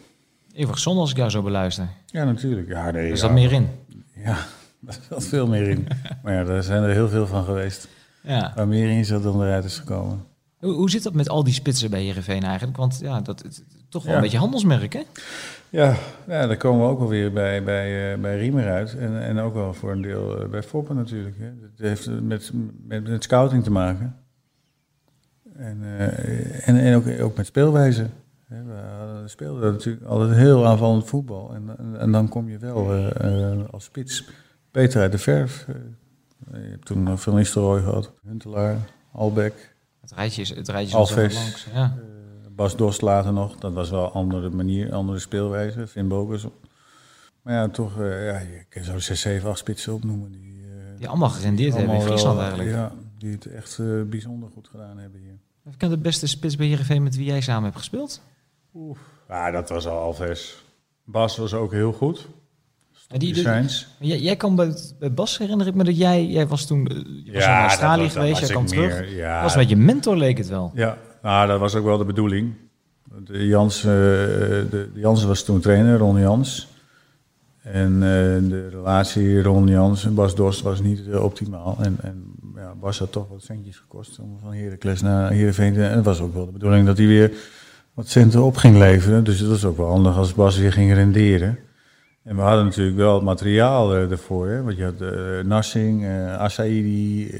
eeuwig 0.53 0.79
zonde 0.79 1.01
als 1.01 1.11
ik 1.11 1.17
jou 1.17 1.31
zo 1.31 1.43
beluister. 1.43 1.89
Ja, 2.07 2.25
natuurlijk. 2.25 2.69
Ja, 2.69 2.91
nee, 2.91 3.11
Er 3.11 3.17
ja. 3.17 3.29
meer 3.29 3.53
in. 3.53 3.69
Ja, 4.15 4.37
daar 4.85 4.99
zat 5.09 5.25
veel 5.25 5.47
meer 5.47 5.69
in. 5.69 5.87
maar 6.23 6.33
ja, 6.35 6.45
daar 6.45 6.63
zijn 6.63 6.83
er 6.83 6.91
heel 6.91 7.09
veel 7.09 7.27
van 7.27 7.45
geweest. 7.45 7.89
Ja. 8.23 8.53
Waar 8.55 8.69
meer 8.69 8.91
in 8.91 9.05
zat 9.05 9.23
dan 9.23 9.43
eruit 9.43 9.65
is 9.65 9.79
gekomen. 9.79 10.25
Hoe, 10.59 10.73
hoe 10.73 10.91
zit 10.91 11.03
dat 11.03 11.15
met 11.15 11.29
al 11.29 11.45
die 11.45 11.55
spitsen 11.55 11.91
bij 11.91 12.03
Heerenveen 12.03 12.43
eigenlijk? 12.43 12.77
Want 12.77 12.99
ja, 13.03 13.21
dat 13.21 13.45
is 13.45 13.63
toch 13.89 14.03
wel 14.03 14.11
Ja. 14.11 14.17
een 14.19 14.25
beetje 14.25 14.39
handelsmerk, 14.39 14.93
hè? 14.93 15.03
Ja, 15.71 15.97
ja, 16.27 16.47
daar 16.47 16.57
komen 16.57 16.87
we 16.87 16.93
ook 16.93 16.99
wel 16.99 17.09
weer 17.09 17.33
bij, 17.33 17.63
bij, 17.65 18.13
eh, 18.13 18.21
bij 18.21 18.39
Riemer 18.39 18.71
uit. 18.71 18.97
En, 18.97 19.23
en 19.23 19.39
ook 19.39 19.55
wel 19.55 19.75
voor 19.75 19.93
een 19.93 20.03
deel 20.03 20.41
eh, 20.41 20.49
bij 20.49 20.63
Foppen 20.63 20.97
natuurlijk. 20.97 21.39
Hè. 21.39 21.45
Het 21.45 21.79
heeft 21.79 22.11
met, 22.23 22.51
met, 22.87 23.09
met 23.09 23.23
scouting 23.23 23.65
te 23.65 23.71
maken. 23.71 24.17
En, 25.57 25.79
eh, 25.99 26.69
en, 26.69 26.77
en 26.77 26.97
ook, 26.97 27.21
ook 27.21 27.37
met 27.37 27.47
speelwijze. 27.47 28.07
We 28.49 29.23
speelden 29.27 29.73
natuurlijk 29.73 30.05
altijd 30.05 30.37
heel 30.37 30.67
aanvallend 30.67 31.07
voetbal. 31.07 31.55
En, 31.55 31.79
en, 31.79 32.01
en 32.01 32.13
dan 32.13 32.29
kom 32.29 32.49
je 32.49 32.59
wel 32.59 32.93
als 33.71 33.85
spits 33.85 34.29
beter 34.75 35.01
uit 35.01 35.13
de 35.13 35.19
verf. 35.19 35.67
Eh, 35.69 36.63
je 36.65 36.71
hebt 36.71 36.85
toen 36.87 37.03
nog 37.03 37.21
Van 37.23 37.35
Nistelrooy 37.35 37.83
gehad. 37.83 38.13
Huntelaar, 38.27 38.79
Albeck, 39.13 39.75
Het 40.01 40.13
rijtje 40.13 40.43
is, 40.43 40.55
het 40.55 40.69
rijtje 40.69 40.97
Alves. 40.97 41.35
langs. 41.35 41.67
Ja. 41.75 41.83
eh, 41.97 42.49
Bas 42.51 42.77
Dost 42.77 43.03
later 43.03 43.33
nog. 43.33 43.57
Dat 43.57 43.73
was 43.73 43.91
wel 43.91 44.05
een 44.05 44.11
andere 44.13 44.51
manier, 44.51 44.93
andere 44.93 45.19
speelwijze. 45.19 45.87
Finn 45.87 46.09
Bogers. 46.09 46.47
Maar 47.43 47.55
ja, 47.55 47.69
toch, 47.69 48.01
eh, 48.01 48.27
ja, 48.27 48.39
je 48.39 48.65
kan 48.69 48.85
zo 48.85 48.99
6, 48.99 49.21
7, 49.21 49.49
8 49.51 49.59
spitsen 49.59 49.95
opnoemen. 49.95 50.33
Die, 50.33 50.63
eh, 50.63 50.99
Die 50.99 51.09
allemaal 51.09 51.29
gerendeerd 51.31 51.75
hebben 51.77 51.95
in 51.95 52.01
Friesland 52.01 52.35
wel, 52.37 52.45
eigenlijk. 52.45 52.71
Ja, 52.77 52.93
die 53.19 53.33
het 53.33 53.47
echt 53.47 53.79
eh, 53.79 54.03
bijzonder 54.07 54.49
goed 54.51 54.69
gedaan 54.69 54.99
hebben 54.99 55.21
hier. 55.21 55.39
Even 55.67 55.79
kan 55.79 55.91
de 55.91 55.99
beste 55.99 56.27
spits 56.27 56.57
bij 56.57 56.67
Heerenveen 56.67 57.03
met 57.03 57.17
wie 57.17 57.25
jij 57.27 57.41
samen 57.41 57.65
hebt 57.65 57.77
gespeeld? 57.77 58.21
Ja, 59.29 59.51
dat 59.51 59.69
was 59.69 59.87
al 59.87 59.99
Alves. 59.99 60.65
Bas 61.05 61.37
was 61.37 61.55
ook 61.55 61.73
heel 61.73 61.93
goed. 61.93 62.29
Ja, 63.09 63.19
die, 63.19 63.43
jij, 63.99 64.19
jij 64.19 64.37
kwam 64.37 64.57
bij, 64.57 64.75
bij 64.99 65.13
Bas, 65.13 65.39
herinner 65.39 65.67
ik 65.67 65.75
me 65.75 65.85
dat 65.85 65.99
jij, 65.99 66.27
jij 66.27 66.47
was 66.47 66.67
toen 66.67 66.87
eh, 66.87 66.97
je 67.25 67.33
was 67.33 67.45
in 67.45 67.51
Australië 67.51 68.11
geweest, 68.11 68.41
jij 68.41 68.49
kwam 68.49 68.67
terug. 68.67 69.17
Ja, 69.17 69.43
was 69.43 69.57
met 69.57 69.69
je 69.69 69.77
mentor 69.77 70.17
leek 70.17 70.39
het 70.39 70.49
wel. 70.49 70.71
Ja, 70.75 70.99
nou, 71.23 71.47
dat 71.49 71.61
was 71.61 71.75
ook 71.75 71.85
wel 71.85 71.99
de 71.99 72.05
bedoeling. 72.05 72.55
De 73.25 73.47
Jans, 73.47 73.79
eh, 73.79 73.85
de, 73.85 74.67
de 74.71 75.01
Jansen 75.01 75.29
was 75.29 75.45
toen 75.45 75.61
trainer, 75.61 75.99
Ron 75.99 76.21
Jans. 76.21 76.69
En 77.63 77.95
eh, 77.95 78.51
de 78.51 78.69
relatie 78.71 79.43
Ron 79.43 79.67
Jans 79.67 80.05
en 80.05 80.15
Bas 80.15 80.35
Dorst 80.35 80.61
was 80.61 80.81
niet 80.81 81.15
optimaal. 81.15 81.77
En, 81.81 81.97
en 82.03 82.35
ja, 82.57 82.75
Bas 82.81 82.99
had 82.99 83.13
toch 83.13 83.29
wat 83.29 83.43
centjes 83.43 83.77
gekost 83.77 84.19
om 84.19 84.39
van 84.43 84.53
Heracles 84.53 85.03
naar 85.03 85.31
Heerenveen 85.31 85.75
te... 85.75 85.85
En 85.85 85.97
het 85.97 86.05
was 86.05 86.21
ook 86.21 86.35
wel 86.35 86.47
de 86.47 86.53
bedoeling 86.53 86.87
dat 86.87 86.99
hij 86.99 87.07
weer 87.07 87.33
wat 87.95 88.09
centen 88.09 88.43
op 88.43 88.57
ging 88.57 88.77
leveren. 88.77 89.25
Dus 89.25 89.39
het 89.39 89.49
was 89.49 89.65
ook 89.65 89.77
wel 89.77 89.89
handig 89.89 90.17
als 90.17 90.35
Bas 90.35 90.59
weer 90.59 90.73
ging 90.73 90.93
renderen. 90.93 91.59
En 92.25 92.37
we 92.37 92.43
hadden 92.43 92.65
natuurlijk 92.65 92.97
wel 92.97 93.15
het 93.15 93.25
materiaal 93.25 93.95
eh, 93.95 94.11
ervoor. 94.11 94.49
Hè? 94.49 94.63
Want 94.63 94.77
je 94.77 94.85
had 94.85 95.01
eh 95.01 95.45
Nassing, 95.49 96.05
eh 96.05 96.37
Asaidi, 96.37 97.31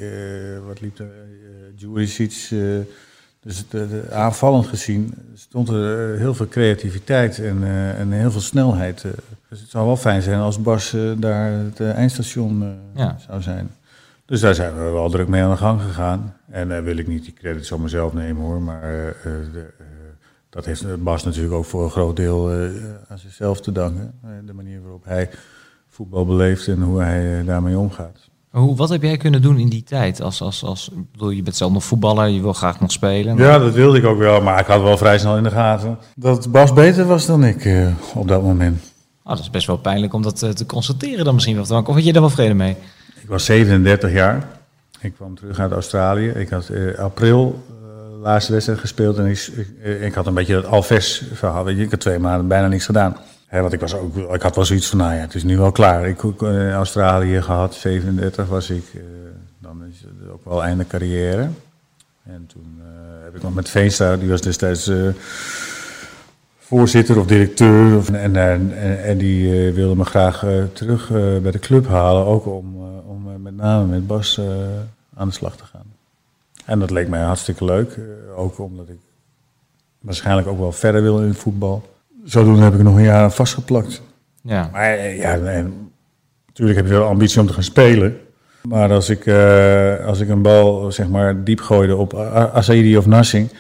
wat 0.67 0.81
liep 0.81 0.99
er, 0.99 1.07
Juricic. 1.77 2.49
dus 3.41 3.69
de, 3.69 3.89
de- 3.89 4.07
aanvallend 4.13 4.67
gezien 4.67 5.15
stond 5.35 5.69
er 5.69 6.19
heel 6.19 6.35
veel 6.35 6.49
creativiteit 6.49 7.39
en, 7.39 7.65
en 7.97 8.11
heel 8.13 8.31
veel 8.31 8.41
snelheid. 8.41 9.05
Dus 9.49 9.61
het 9.61 9.71
zou 9.71 9.87
wel 9.87 9.97
fijn 9.97 10.23
zijn 10.23 10.39
als 10.41 10.63
Bas 10.63 10.97
daar 11.17 11.51
het 11.53 11.81
eindstation 11.81 12.77
Ja. 12.95 13.17
zou 13.27 13.43
zijn. 13.43 13.71
Dus 14.27 14.41
daar 14.41 14.55
zijn 14.55 14.75
we 14.75 14.91
wel 14.91 15.11
druk 15.11 15.29
mee 15.29 15.43
aan 15.43 15.51
de 15.51 15.57
gang 15.57 15.81
gegaan. 15.81 16.37
En 16.51 16.69
daar 16.69 16.85
wil 16.85 16.97
ik 16.97 17.07
niet 17.07 17.25
die 17.25 17.33
credits 17.33 17.69
van 17.69 17.83
mezelf 17.83 18.13
nemen 18.13 18.43
hoor. 18.43 18.61
Maar 18.63 19.15
de, 19.53 19.67
dat 20.55 20.65
heeft 20.65 21.03
Bas 21.03 21.25
natuurlijk 21.25 21.55
ook 21.55 21.65
voor 21.65 21.85
een 21.85 21.91
groot 21.91 22.17
deel 22.17 22.53
eh, 22.53 22.59
aan 23.09 23.19
zichzelf 23.19 23.61
te 23.61 23.73
danken. 23.73 24.15
Eh, 24.23 24.31
de 24.47 24.53
manier 24.53 24.83
waarop 24.83 25.05
hij 25.05 25.31
voetbal 25.89 26.27
beleeft 26.27 26.69
en 26.69 26.83
hoe 26.83 27.01
hij 27.01 27.39
eh, 27.39 27.47
daarmee 27.47 27.79
omgaat. 27.79 28.29
Hoe, 28.51 28.77
wat 28.77 28.89
heb 28.89 29.03
jij 29.03 29.17
kunnen 29.17 29.43
doen 29.43 29.59
in 29.59 29.69
die 29.69 29.83
tijd? 29.83 30.21
Als, 30.21 30.41
als, 30.41 30.65
als, 30.65 30.91
bedoel, 31.13 31.31
je 31.31 31.43
bent 31.43 31.57
zelf 31.57 31.73
nog 31.73 31.85
voetballer, 31.85 32.29
je 32.29 32.41
wil 32.41 32.53
graag 32.53 32.81
nog 32.81 32.93
spelen. 32.93 33.37
Ja, 33.37 33.59
dat 33.59 33.73
wilde 33.73 33.99
ik 33.99 34.05
ook 34.05 34.19
wel, 34.19 34.41
maar 34.41 34.61
ik 34.61 34.67
had 34.67 34.83
wel 34.83 34.97
vrij 34.97 35.19
snel 35.19 35.37
in 35.37 35.43
de 35.43 35.51
gaten 35.51 35.99
dat 36.17 36.53
Bas 36.53 36.73
beter 36.73 37.07
was 37.07 37.27
dan 37.27 37.45
ik 37.45 37.93
op 38.15 38.29
dat 38.29 38.43
moment. 38.43 38.93
Oh, 39.25 39.31
dat 39.31 39.39
is 39.39 39.51
best 39.51 39.67
wel 39.67 39.79
pijnlijk 39.79 40.13
om 40.13 40.23
dat 40.23 40.39
te 40.57 40.67
constateren 40.67 41.25
dan 41.25 41.35
misschien 41.35 41.55
wel. 41.55 41.83
Of 41.83 41.95
had 41.95 42.05
je 42.05 42.13
daar 42.13 42.23
wel 42.23 42.31
vrede 42.31 42.55
mee? 42.55 42.77
Ik 43.23 43.29
was 43.29 43.45
37 43.45 44.13
jaar. 44.13 44.49
Ik 45.01 45.15
kwam 45.15 45.35
terug 45.35 45.59
uit 45.59 45.73
Australië. 45.73 46.29
Ik 46.29 46.49
had 46.49 46.71
april 46.97 47.63
laatste 48.25 48.53
wedstrijd 48.53 48.79
gespeeld 48.81 49.19
en 49.19 49.27
ik, 49.27 49.39
ik, 49.83 50.11
eh, 50.11 50.15
had 50.15 50.27
een 50.27 50.35
beetje 50.35 50.55
dat 50.55 50.67
Alves 50.67 51.23
verhaal. 51.33 51.65
Weet 51.65 51.77
je, 51.77 51.83
ik 51.83 51.91
had 51.91 52.01
twee 52.01 52.19
maanden 52.19 52.49
bijna 52.49 52.69
niks 52.69 52.85
gedaan. 52.85 53.17
Want 53.51 53.73
ik, 53.73 53.81
was 53.81 53.95
ook, 53.95 54.17
ik 54.17 54.43
had 54.43 54.57
wel 54.57 54.65
zoiets 54.65 54.89
van, 54.89 54.99
nou 54.99 55.15
ja, 55.15 55.21
het 55.21 55.35
is 55.35 55.45
nu 55.45 55.59
wel 55.59 55.73
klaar. 55.73 56.09
Ik 56.09 56.21
heb 56.21 56.43
in 56.43 56.71
Australië 56.71 57.43
gehad, 57.43 57.75
37 57.75 58.49
was 58.49 58.71
ik. 58.71 58.85
eh, 58.95 59.01
dan 59.59 59.85
is 59.91 60.01
het 60.01 60.31
ook 60.33 60.45
wel 60.45 60.63
einde 60.65 60.87
carrière. 60.87 61.49
En 62.27 62.45
toen 62.47 62.81
eh, 62.81 63.25
heb 63.25 63.35
ik 63.37 63.43
nog 63.43 63.55
met 63.55 63.69
Veenstra, 63.69 64.17
die 64.17 64.29
was 64.29 64.41
destijds 64.41 64.89
eh, 64.89 64.97
voorzitter 66.59 67.19
of 67.19 67.27
directeur. 67.27 68.15
En, 68.15 68.37
en, 69.05 69.19
die 69.19 69.67
eh, 69.69 69.75
wilde 69.75 69.97
me 69.97 70.05
graag 70.05 70.45
eh, 70.45 70.63
terug 70.73 71.11
eh, 71.11 71.39
bij 71.39 71.51
de 71.51 71.59
club 71.59 71.87
halen. 71.87 72.25
Ook 72.25 72.47
om, 72.47 72.75
eh, 72.75 73.11
om 73.11 73.29
eh, 73.29 73.35
met 73.43 73.57
name 73.57 73.87
met 73.87 74.07
Bas 74.07 74.39
eh, 74.39 74.45
aan 75.17 75.29
de 75.29 75.35
slag 75.35 75.57
te 75.57 75.65
gaan. 75.65 75.94
En 76.65 76.79
dat 76.79 76.91
leek 76.91 77.09
mij 77.09 77.21
hartstikke 77.21 77.65
leuk. 77.65 77.93
eh, 77.93 78.39
ook 78.39 78.59
omdat 78.59 78.89
ik 78.89 78.99
waarschijnlijk 80.01 80.49
ook 80.49 80.59
wel 80.59 80.73
verder 80.73 81.03
wil 81.03 81.23
in 81.23 81.35
voetbal. 81.35 81.83
Zodoende 82.25 82.63
heb 82.63 82.75
ik 82.75 82.83
nog 82.83 82.97
een 82.97 83.03
jaar 83.03 83.33
vastgeplakt. 83.33 84.03
Ja. 84.43 84.69
Maar 84.73 84.93
eh, 84.93 85.19
ja, 85.19 85.37
natuurlijk 86.47 86.79
heb 86.79 86.87
je 86.87 86.93
wel 86.93 87.09
ambitie 87.09 87.41
om 87.41 87.47
te 87.47 87.53
gaan 87.53 87.63
spelen. 87.63 88.19
Maar 88.63 88.93
als 88.93 89.11
ik, 89.11 89.27
eh, 89.27 90.07
als 90.07 90.21
ik 90.21 90.29
een 90.29 90.43
bal 90.43 90.93
zeg 90.93 91.09
maar, 91.09 91.45
diep 91.45 91.61
gooide 91.61 91.97
op 91.97 92.15
Asaidi 92.15 92.97
of 92.97 93.07
Nassing... 93.07 93.51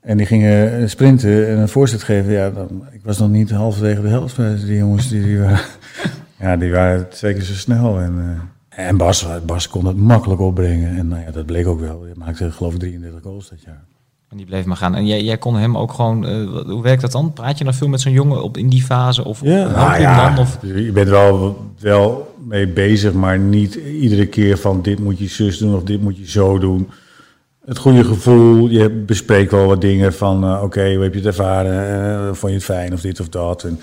en 0.00 0.16
die 0.16 0.26
gingen 0.26 0.90
sprinten 0.90 1.48
en 1.48 1.58
een 1.58 1.68
voorzet 1.68 2.02
geven... 2.02 2.32
Ja, 2.32 2.50
dan, 2.50 2.84
ik 2.92 3.00
was 3.02 3.18
nog 3.18 3.28
niet 3.28 3.50
halverwege 3.50 4.00
de 4.00 4.08
helft 4.08 4.36
bij 4.36 4.54
die 4.54 4.76
jongens. 4.76 5.08
Die, 5.08 5.22
die, 5.22 5.38
waren, 5.38 5.60
ja, 6.40 6.56
die 6.56 6.72
waren 6.72 7.08
twee 7.08 7.34
keer 7.34 7.42
zo 7.42 7.54
snel. 7.54 7.98
En, 7.98 8.40
en 8.70 8.96
Bas, 8.96 9.26
Bas 9.46 9.68
kon 9.68 9.86
het 9.86 9.96
makkelijk 9.96 10.40
opbrengen. 10.40 10.96
En 10.96 11.08
nou 11.08 11.22
ja, 11.22 11.30
dat 11.30 11.46
bleek 11.46 11.66
ook 11.66 11.80
wel. 11.80 12.02
Hij 12.02 12.12
maakte 12.16 12.50
geloof 12.50 12.72
ik 12.72 12.78
33 12.78 13.22
goals 13.22 13.48
dat 13.48 13.62
jaar. 13.62 13.84
En 14.28 14.36
die 14.36 14.46
bleef 14.46 14.64
maar 14.64 14.76
gaan. 14.76 14.94
En 14.94 15.06
jij, 15.06 15.22
jij 15.22 15.38
kon 15.38 15.56
hem 15.56 15.76
ook 15.78 15.92
gewoon... 15.92 16.26
eh, 16.26 16.62
hoe 16.66 16.82
werkt 16.82 17.00
dat 17.02 17.12
dan? 17.12 17.32
Praat 17.32 17.58
je 17.58 17.64
nog 17.64 17.74
veel 17.74 17.88
met 17.88 18.00
zo'n 18.00 18.12
jongen 18.12 18.42
op, 18.42 18.56
in 18.56 18.68
die 18.68 18.82
fase? 18.82 19.24
Of 19.24 19.40
Ja, 19.42 19.68
nou 19.70 20.00
ja, 20.00 20.34
dan? 20.34 20.38
Of, 20.38 20.58
je 20.62 20.92
bent 20.92 21.08
wel, 21.08 21.56
wel 21.78 22.34
mee 22.46 22.68
bezig, 22.68 23.12
maar 23.12 23.38
niet 23.38 23.74
iedere 23.74 24.26
keer 24.26 24.58
van 24.58 24.82
dit 24.82 24.98
moet 24.98 25.18
je 25.18 25.28
zus 25.28 25.58
doen 25.58 25.74
of 25.74 25.82
dit 25.82 26.02
moet 26.02 26.16
je 26.18 26.30
zo 26.30 26.58
doen. 26.58 26.88
Het 27.64 27.78
goede 27.78 28.04
gevoel, 28.04 28.68
je 28.68 28.90
bespreekt 28.90 29.50
wel 29.50 29.66
wat 29.66 29.80
dingen 29.80 30.12
van 30.14 30.44
eh, 30.44 30.62
oké, 30.62 30.94
hoe 30.94 31.02
heb 31.02 31.12
je 31.12 31.18
het 31.18 31.28
ervaren, 31.28 31.88
Eh, 32.28 32.34
vond 32.34 32.52
je 32.52 32.58
het 32.58 32.64
fijn 32.66 32.92
of 32.92 33.00
dit 33.00 33.20
of 33.20 33.28
dat. 33.28 33.64
En, 33.64 33.80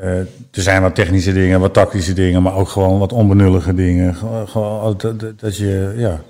eh, 0.00 0.18
er 0.18 0.28
zijn 0.50 0.82
wat 0.82 0.94
technische 0.94 1.32
dingen, 1.32 1.60
wat 1.60 1.72
tactische 1.72 2.12
dingen, 2.12 2.42
maar 2.42 2.54
ook 2.54 2.68
gewoon 2.68 2.98
wat 2.98 3.12
onbenullige 3.12 3.74
dingen. 3.74 4.14
Gewoon, 4.14 4.48
gewoon 4.48 4.94
dat, 4.98 5.38
dat- 5.40 5.56
je, 5.56 5.94
ja, 5.96 6.20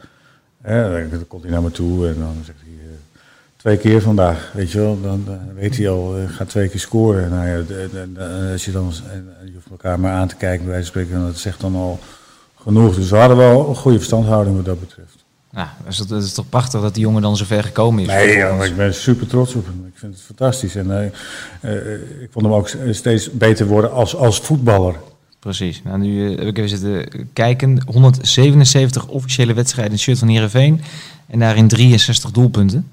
hè, 0.63 1.09
dan 1.11 1.27
komt 1.27 1.43
hij 1.43 1.51
naar 1.53 1.63
me 1.63 1.71
toe 1.71 2.09
en 2.09 2.15
dan 2.19 2.35
zegt 2.45 2.59
hij... 2.61 2.69
eh, 2.81 2.91
Twee 3.57 3.77
keer 3.77 4.01
vandaag, 4.03 4.51
weet 4.55 4.71
je 4.71 4.79
wel. 4.79 5.01
Dan, 5.01 5.25
weet 5.55 5.77
hij 5.77 5.89
al, 5.89 6.17
eh, 6.17 6.23
gaat 6.29 6.49
twee 6.49 6.69
keer 6.69 6.81
scoren. 6.81 7.31
Nou 7.31 7.47
ja, 7.49 7.57
als 8.53 8.65
je 8.65 8.71
dan, 8.73 8.93
en 9.13 9.29
je 9.45 9.53
hoeft 9.55 9.71
elkaar 9.71 10.01
maar 10.01 10.13
aan 10.13 10.29
te 10.29 10.37
kijken, 10.37 10.65
bij 10.65 10.73
wijze 10.75 10.93
van 10.93 11.03
spreken, 11.03 11.25
dat 11.27 11.37
zegt 11.39 11.61
dan 11.61 11.75
al 11.75 11.99
genoeg. 12.57 12.95
Dus 12.95 13.11
we 13.11 13.17
hadden 13.17 13.37
wel 13.37 13.69
een 13.69 13.75
goede 13.77 13.97
verstandhouding 13.99 14.57
wat 14.57 14.65
dat 14.65 14.81
betreft. 14.81 15.22
Nou, 15.53 15.69
dat 15.85 15.93
is, 15.93 15.99
dat 15.99 16.23
is 16.23 16.33
toch 16.33 16.49
prachtig 16.49 16.81
dat 16.81 16.95
die 16.95 17.03
jongen 17.03 17.23
dan 17.23 17.37
zo 17.37 17.45
ver 17.45 17.65
gekomen 17.65 18.03
is. 18.03 18.09
Nee, 18.09 18.37
ja, 18.37 18.65
ik 18.65 18.77
ben 18.77 18.95
super 18.95 19.27
trots 19.27 19.55
op 19.55 19.67
hem. 19.67 19.87
Ik 19.87 19.99
vind 19.99 20.15
het 20.15 20.23
fantastisch. 20.23 20.75
En 20.75 20.91
eh, 20.91 21.07
eh, 21.61 22.23
ik 22.23 22.29
vond 22.31 22.45
hem 22.45 22.55
ook 22.55 22.71
steeds 22.91 23.31
beter 23.31 23.67
worden 23.67 23.93
als, 23.93 24.17
als 24.17 24.41
voetballer. 24.41 24.95
Precies. 25.43 25.83
Nou, 25.83 25.99
nu 25.99 26.33
eh, 26.33 26.39
heb 26.39 26.49
ik 26.49 26.59
even 26.59 26.79
zitten 26.79 27.29
kijken. 27.33 27.83
177 27.87 29.07
officiële 29.07 29.55
wedstrijden 29.55 29.93
in 29.93 29.97
het 29.97 30.07
shirt 30.07 30.19
van 30.19 30.29
Heerenveen. 30.29 30.81
En 31.27 31.39
daarin 31.39 31.69
63 31.69 32.31
doelpunten. 32.31 32.89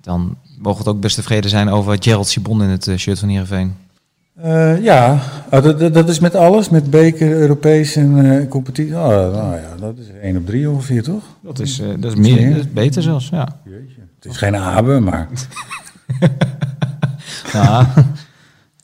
Dan 0.00 0.36
mogen 0.58 0.82
we 0.82 0.88
het 0.88 0.96
ook 0.96 1.02
best 1.02 1.14
tevreden 1.14 1.50
zijn 1.50 1.68
over 1.68 1.96
Gerald 2.00 2.26
Sibon 2.26 2.62
in 2.62 2.68
het 2.68 2.86
eh, 2.86 2.96
shirt 2.96 3.18
van 3.18 3.28
Heerenveen. 3.28 3.76
Eh, 4.34 4.82
ja, 4.82 5.20
oh, 5.50 5.62
dat, 5.92 6.08
is 6.08 6.18
met 6.18 6.34
alles. 6.34 6.68
Met 6.68 6.90
beker, 6.90 7.30
Europees 7.32 7.96
en 7.96 8.40
eh, 8.40 8.48
competitie. 8.48 8.94
Oh, 8.94 9.08
nou 9.08 9.56
ja, 9.56 9.74
dat 9.80 9.98
is 9.98 10.06
1 10.22 10.36
op 10.36 10.46
3 10.46 10.70
ongeveer, 10.70 11.02
toch? 11.02 11.22
Dat 11.40 11.58
is, 11.58 11.78
eh, 11.78 11.88
dat 11.98 12.12
is, 12.12 12.18
meer, 12.18 12.50
dat 12.50 12.58
is 12.58 12.72
beter 12.72 13.02
zelfs, 13.02 13.28
ja. 13.28 13.60
Jeetje. 13.64 14.00
Het 14.14 14.32
is 14.32 14.36
geen 14.36 14.56
Abe, 14.56 15.00
maar... 15.00 15.28
ja. 17.52 17.92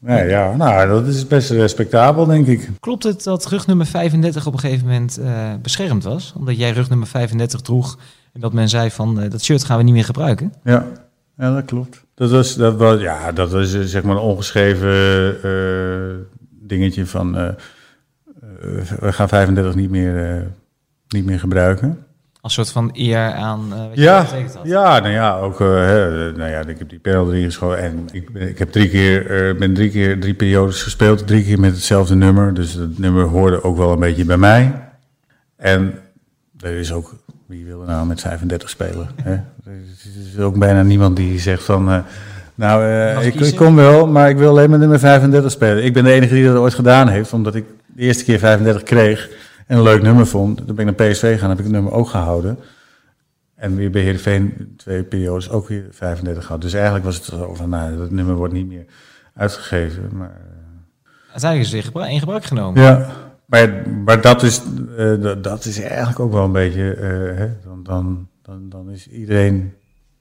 Nee, 0.01 0.29
ja, 0.29 0.57
nou, 0.57 0.89
dat 0.89 1.07
is 1.07 1.27
best 1.27 1.51
respectabel, 1.51 2.27
denk 2.27 2.47
ik. 2.47 2.71
Klopt 2.81 3.03
het 3.03 3.23
dat 3.23 3.47
rugnummer 3.47 3.87
35 3.87 4.47
op 4.47 4.53
een 4.53 4.59
gegeven 4.59 4.87
moment 4.87 5.21
beschermd 5.63 6.05
was? 6.05 6.33
Omdat 6.37 6.57
jij 6.57 6.71
rugnummer 6.71 7.07
35 7.07 7.61
droeg 7.61 7.99
en 8.33 8.41
dat 8.41 8.53
men 8.53 8.69
zei 8.69 8.91
van 8.91 9.29
dat 9.29 9.43
shirt 9.43 9.65
gaan 9.65 9.77
we 9.77 9.83
niet 9.83 9.95
meer 9.95 10.05
gebruiken? 10.05 10.53
Ja, 10.65 10.87
ja 11.40 11.55
dat 11.55 11.64
klopt. 11.64 12.05
Dat 12.14 12.31
was, 12.31 12.55
dat 12.55 12.76
was, 12.76 13.00
ja, 13.00 13.33
dat 13.33 13.50
was 13.53 13.74
eh, 13.74 13.81
zeg 13.81 14.03
maar 14.03 14.16
een 14.16 14.22
ongeschreven 14.22 14.90
eh, 15.42 16.16
dingetje 16.50 17.07
van 17.07 17.37
eh, 17.37 17.46
eh, 17.48 17.55
we 19.00 19.12
gaan 19.12 19.29
35 19.29 19.74
niet 19.74 19.90
meer, 19.90 20.31
eh, 20.37 20.42
niet 21.09 21.24
meer 21.24 21.38
gebruiken. 21.38 22.05
Als 22.40 22.53
soort 22.55 22.70
van 22.70 22.90
eer 22.92 23.33
aan 23.33 23.72
eh, 23.72 23.79
wat 23.88 23.94
je 23.96 24.03
Ja, 24.03 24.22
betekend 24.22 24.55
had. 24.55 24.66
ja, 24.66 24.98
nou 25.00 25.12
ja, 25.12 25.38
ook, 25.38 25.59
hè, 25.59 26.33
nou 26.33 26.50
ja, 26.50 26.61
ik 26.66 26.79
heb 26.79 26.88
die 26.88 26.98
perl 26.98 27.29
erin 27.33 27.44
geschoten 27.44 27.79
en 27.79 28.09
ik, 28.12 28.33
ben- 28.33 28.48
ik 28.48 28.59
heb 28.59 28.70
drie 28.72 28.88
keer, 28.88 29.31
eh, 29.50 29.59
ben 29.59 29.74
drie 29.74 29.90
keer, 29.90 30.20
drie 30.20 30.35
periodes 30.35 30.83
gespeeld, 30.83 31.26
drie 31.26 31.44
keer 31.44 31.61
met 31.61 31.72
hetzelfde 31.72 32.14
nummer, 32.14 32.55
dus 32.55 32.74
dat 32.76 32.98
nummer 32.98 33.24
hoorde 33.24 33.62
ook 33.64 33.76
wel 33.76 33.92
een 33.92 33.98
beetje 33.98 34.24
bij 34.24 34.37
mij. 34.37 34.88
En 35.57 35.94
er 36.61 36.72
is 36.72 36.92
ook, 36.92 37.14
wie 37.51 37.65
wil 37.65 37.81
er 37.81 37.87
nou 37.87 38.07
met 38.07 38.21
35 38.21 38.69
spelen? 38.71 39.09
Hè? 39.23 39.33
Er 39.33 39.73
is 40.35 40.39
ook 40.39 40.59
bijna 40.59 40.83
niemand 40.83 41.17
die 41.17 41.39
zegt 41.39 41.63
van, 41.65 41.91
eh, 41.91 41.99
nou, 42.55 42.85
eh, 42.85 43.27
ik, 43.27 43.35
ik 43.35 43.57
kom 43.57 43.75
wel, 43.77 44.07
maar 44.07 44.29
ik 44.31 44.37
wil 44.37 44.49
alleen 44.49 44.71
met 44.71 44.81
nummer 44.81 44.99
35 44.99 45.51
spelen. 45.51 45.85
Ik 45.85 45.93
ben 45.93 46.05
de 46.05 46.13
enige 46.13 46.35
die 46.35 46.45
dat 46.45 46.57
ooit 46.57 46.75
gedaan 46.75 47.09
heeft, 47.09 47.33
omdat 47.33 47.55
ik 47.55 47.65
de 47.87 48.03
eerste 48.03 48.25
keer 48.25 48.39
35 48.39 48.83
kreeg 48.83 49.29
en 49.67 49.77
een 49.77 49.83
leuk 49.83 50.03
nummer 50.03 50.27
vond. 50.27 50.57
Toen 50.67 50.77
ben 50.77 50.89
ik 50.89 50.97
naar 50.99 51.09
PSV 51.09 51.33
gegaan, 51.33 51.49
heb 51.49 51.59
ik 51.59 51.65
het 51.65 51.73
nummer 51.73 51.93
ook 51.93 52.09
gehouden. 52.09 52.59
En 53.55 53.77
weer 53.77 53.91
bij 53.91 54.03
Heerenveen 54.03 54.75
twee 54.77 55.03
periodes 55.03 55.51
ook 55.51 55.69
weer 55.69 55.85
35 55.91 56.45
gehad. 56.45 56.61
Dus 56.63 56.73
eigenlijk 56.73 57.05
was 57.05 57.15
het 57.17 57.25
zo 57.25 57.55
van, 57.55 57.69
nou, 57.69 57.97
dat 57.97 58.11
nummer 58.11 58.35
wordt 58.35 58.53
niet 58.55 58.69
meer 58.69 58.85
uitgegeven. 59.37 60.09
Maar, 60.13 60.37
Uiteindelijk 61.31 61.73
is 61.73 61.85
gebru- 61.85 62.09
in 62.09 62.19
gebruik 62.19 62.45
genomen. 62.45 62.83
ja, 62.83 63.07
maar, 63.51 63.89
maar 64.05 64.21
dat, 64.21 64.43
is, 64.43 64.63
eh, 64.97 65.35
dat, 65.43 65.65
is 65.65 65.81
eigenlijk 65.81 66.21
ook 66.21 66.33
wel 66.33 66.45
een 66.45 66.53
beetje, 66.53 66.95
eh, 66.95 67.39
hè, 67.39 67.49
dan, 67.65 67.83
dan, 67.83 68.29
dan, 68.43 68.69
dan 68.69 68.91
is 68.91 69.09
iedereen 69.09 69.73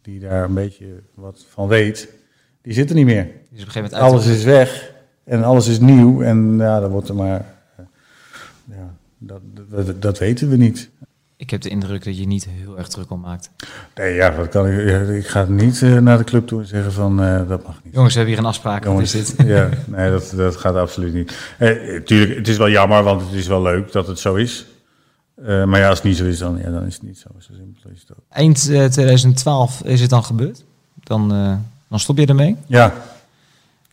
die 0.01 0.19
daar 0.19 0.43
een 0.43 0.53
beetje 0.53 0.85
wat 1.13 1.45
van 1.49 1.67
weet, 1.67 2.13
die 2.61 2.73
zit 2.73 2.89
er 2.89 2.95
niet 2.95 3.05
meer. 3.05 3.23
Dus 3.23 3.33
op 3.33 3.49
een 3.51 3.57
gegeven 3.59 3.81
moment 3.81 4.01
Alles 4.01 4.25
is 4.25 4.43
weg 4.43 4.93
en 5.23 5.43
alles 5.43 5.67
is 5.67 5.79
nieuw 5.79 6.21
en 6.21 6.57
ja, 6.57 6.79
dan 6.79 6.91
wordt 6.91 7.09
er 7.09 7.15
maar, 7.15 7.45
eh, 7.75 7.85
ja, 8.65 8.95
dat, 9.17 9.41
dat, 9.69 10.01
dat 10.01 10.17
weten 10.17 10.49
we 10.49 10.55
niet. 10.55 10.89
Ik 11.39 11.49
heb 11.49 11.61
de 11.61 11.69
indruk 11.69 12.03
dat 12.03 12.17
je 12.17 12.27
niet 12.27 12.47
heel 12.49 12.77
erg 12.77 12.87
druk 12.87 13.11
om 13.11 13.19
maakt. 13.19 13.49
Nee, 13.95 14.13
ja, 14.13 14.29
dat 14.29 14.49
kan 14.49 14.67
ik. 14.67 15.07
ik 15.09 15.27
ga 15.27 15.45
niet 15.49 15.81
eh, 15.81 15.97
naar 15.97 16.17
de 16.17 16.23
club 16.23 16.47
toe 16.47 16.61
en 16.61 16.67
zeggen 16.67 16.91
van 16.91 17.23
eh, 17.23 17.47
dat 17.47 17.65
mag 17.65 17.79
niet. 17.83 17.93
Jongens, 17.93 18.13
we 18.13 18.19
hebben 18.19 18.35
hier 18.35 18.43
een 18.43 18.49
afspraak. 18.49 18.85
Wat 18.85 19.01
is 19.01 19.11
Jongens, 19.11 19.35
dit? 19.35 19.47
ja, 19.47 19.69
nee, 19.85 20.11
dat, 20.11 20.33
dat 20.35 20.55
gaat 20.55 20.75
absoluut 20.75 21.13
niet. 21.13 21.37
Eh, 21.57 22.01
tuurlijk, 22.01 22.37
het 22.37 22.47
is 22.47 22.57
wel 22.57 22.69
jammer, 22.69 23.03
want 23.03 23.21
het 23.21 23.31
is 23.31 23.47
wel 23.47 23.61
leuk 23.61 23.91
dat 23.91 24.07
het 24.07 24.19
zo 24.19 24.35
is. 24.35 24.65
Maar 25.35 25.79
ja, 25.79 25.87
als 25.87 25.97
het 25.97 26.07
niet 26.07 26.17
zo 26.17 26.25
is, 26.25 26.37
dan, 26.37 26.57
ja, 26.63 26.69
dan 26.69 26.85
is 26.85 26.93
het 26.93 27.03
niet 27.03 27.17
zo. 27.17 27.29
Zo 27.37 27.53
simpel 27.53 27.89
is 27.93 27.99
het 27.99 28.11
ook. 28.11 28.23
Eind 28.29 28.69
eh, 28.69 28.85
2012 28.85 29.81
is 29.83 30.01
het 30.01 30.09
dan 30.09 30.23
gebeurd. 30.23 30.63
Dan, 31.03 31.29
dan 31.87 31.99
stop 31.99 32.17
je 32.17 32.25
ermee. 32.25 32.55
Ja, 32.67 32.93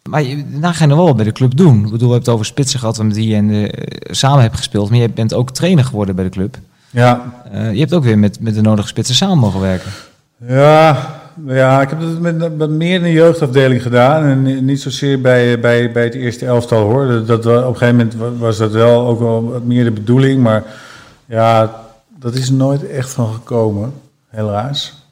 Maar 0.02 0.22
je, 0.22 0.50
daarna 0.50 0.72
ga 0.72 0.82
je 0.82 0.88
nog 0.88 0.98
wel 0.98 1.06
wat 1.06 1.16
bij 1.16 1.24
de 1.24 1.32
club 1.32 1.56
doen. 1.56 1.76
Ik 1.76 1.90
bedoel, 1.90 2.09
we 2.09 2.14
hebben 2.14 2.18
het 2.18 2.28
over 2.28 2.46
spitsen 2.46 2.78
gehad 2.78 3.02
met 3.02 3.14
die 3.14 3.28
je 3.28 3.35
en, 3.35 3.70
samen 4.14 4.42
hebt 4.42 4.56
gespeeld. 4.56 4.90
Maar 4.90 4.98
je 4.98 5.11
bent 5.11 5.35
ook 5.35 5.50
trainer 5.50 5.85
geworden 5.85 6.14
bij 6.14 6.24
de 6.24 6.30
club. 6.30 6.59
Ja, 7.00 7.35
Eh, 7.52 7.72
je 7.72 7.78
hebt 7.80 7.94
ook 7.94 8.04
weer 8.04 8.18
met, 8.18 8.40
met 8.40 8.54
de 8.54 8.61
nodige 8.61 8.88
spitsen 8.88 9.14
samen 9.14 9.38
mogen 9.38 9.61
werken. 9.61 9.90
ja, 10.46 11.14
ja, 11.46 11.80
ik 11.82 11.88
heb 11.88 12.00
het 12.00 12.20
met, 12.20 12.56
met 12.56 12.70
meer 12.70 12.94
in 12.94 13.02
de 13.02 13.12
jeugdafdeling 13.12 13.82
gedaan. 13.82 14.24
En 14.24 14.42
ni- 14.42 14.61
niet 14.61 14.80
zozeer 14.80 15.20
bij, 15.20 15.61
bij, 15.61 15.92
bij 15.92 16.04
het 16.04 16.14
eerste 16.14 16.46
elftal 16.46 16.82
hoor. 16.82 17.06
Dat, 17.26 17.46
op 17.46 17.52
een 17.54 17.76
gegeven 17.76 17.96
moment 17.96 18.14
wa- 18.14 18.32
was 18.32 18.56
dat 18.56 18.72
wel 18.72 19.06
ook 19.06 19.18
wel 19.18 19.50
wat 19.50 19.64
meer 19.64 19.85
de 19.85 19.90
bedoeling. 19.90 20.42
Maar 20.42 20.62
ja, 21.26 21.80
dat 22.18 22.35
is 22.35 22.50
nooit 22.50 22.87
echt 22.88 23.11
van 23.11 23.32
gekomen, 23.32 23.92
helaas. 24.28 25.04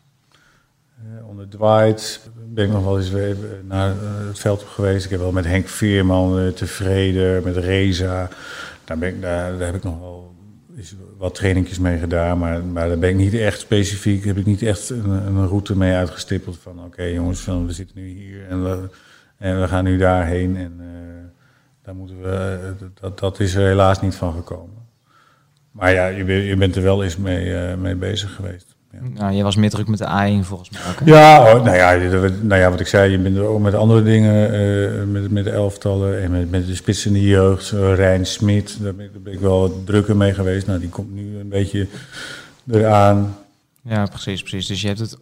Eh, 0.99 1.29
onder 1.29 1.49
Dwight 1.49 2.20
ben 2.55 2.64
ik 2.64 2.70
nog 2.73 2.85
wel 2.85 2.99
eens 2.99 3.11
weer 3.11 3.37
naar 3.68 3.90
eh, 3.90 3.97
het 4.29 4.38
veld 4.38 4.62
op 4.62 4.68
geweest. 4.68 5.05
Ik 5.05 5.11
heb 5.11 5.20
wel 5.20 5.33
met 5.33 5.44
Henk 5.44 5.68
Veerman 5.68 6.53
tevreden, 6.55 7.42
met 7.44 7.57
Reza. 7.57 8.29
Daar, 8.85 8.99
ben 8.99 9.09
ik, 9.09 9.23
daar, 9.23 9.59
daar 9.59 9.66
heb 9.66 9.75
ik 9.75 9.85
nog 9.85 10.01
wel 10.01 10.34
is 10.77 10.95
wat 11.17 11.35
trainingjes 11.35 11.79
mee 11.79 11.99
gedaan. 11.99 12.39
Maar, 12.39 12.65
maar 12.65 12.89
daar 12.89 12.99
ben 12.99 13.11
ik 13.11 13.17
niet 13.17 13.35
echt 13.35 13.61
specifiek, 13.61 14.25
heb 14.25 14.37
ik 14.37 14.47
niet 14.47 14.63
echt 14.63 14.91
een, 14.91 15.11
een 15.11 15.47
route 15.47 15.77
mee 15.77 15.95
uitgestippeld. 15.95 16.59
Van 16.59 16.85
oké 16.85 17.03
jongens, 17.03 17.45
we 17.45 17.65
zitten 17.73 17.97
nu 17.99 18.07
hier 18.09 18.47
en 18.49 18.63
we, 18.63 18.89
en 19.39 19.61
we 19.61 19.69
gaan 19.69 19.85
nu 19.85 19.97
daarheen. 19.99 20.57
En 20.57 20.75
eh, 20.79 20.87
daar 21.83 21.95
moeten 21.95 22.21
we, 22.23 22.29
eh, 22.81 22.87
dat, 23.01 23.19
dat 23.19 23.41
is 23.41 23.55
er 23.55 23.67
helaas 23.67 24.01
niet 24.01 24.15
van 24.15 24.33
gekomen. 24.33 24.83
Maar 25.71 25.93
ja, 25.93 26.07
je, 26.07 26.25
bent- 26.25 26.45
je 26.47 26.57
bent 26.57 26.77
er 26.77 26.83
wel 26.83 27.03
eens 27.05 27.17
mee, 27.17 27.55
eh, 27.57 27.77
mee 27.77 27.95
bezig 27.95 28.35
geweest. 28.35 28.74
Ja. 29.03 29.09
Nou, 29.21 29.35
jij 29.35 29.43
was 29.45 29.57
meer 29.57 29.71
druk 29.71 29.89
met 29.89 29.99
de 29.99 30.05
A1 30.05 30.45
volgens 30.47 30.71
mij 30.71 30.81
ook. 30.91 30.97
Ja, 31.05 31.55
oh, 31.55 31.65
nou, 31.65 31.77
ja, 31.77 31.91
je- 31.91 32.39
nou 32.43 32.61
ja, 32.61 32.71
wat 32.71 32.81
ik 32.81 32.87
zei, 32.87 33.11
je 33.11 33.19
bent 33.19 33.37
er 33.37 33.43
ook 33.45 33.61
met 33.61 33.75
andere 33.75 34.03
dingen, 34.03 34.53
eh, 34.53 35.05
met, 35.05 35.31
met 35.31 35.45
de 35.45 35.51
elftallen 35.51 36.23
en 36.23 36.31
met, 36.31 36.51
met 36.51 36.67
de 36.67 36.75
spits 36.75 37.07
in 37.07 37.13
de 37.13 37.23
jeugd. 37.23 37.73
eh, 37.73 37.95
Rijn 37.95 38.27
Smit, 38.27 38.77
daar 38.83 38.95
ben, 38.95 39.05
ik- 39.07 39.13
daar 39.13 39.23
ben 39.23 39.33
ik 39.33 39.41
wel 39.41 39.83
drukker 39.85 40.17
mee 40.17 40.35
geweest. 40.35 40.67
Nou, 40.67 40.79
die 40.81 40.89
komt 40.89 41.15
nu 41.15 41.39
een 41.39 41.49
beetje 41.49 41.87
eraan. 42.71 43.37
Ja, 43.83 44.05
precies, 44.07 44.41
precies. 44.43 44.67
Dus 44.67 44.81
je 44.81 44.87
hebt 44.87 44.99
het 44.99 45.17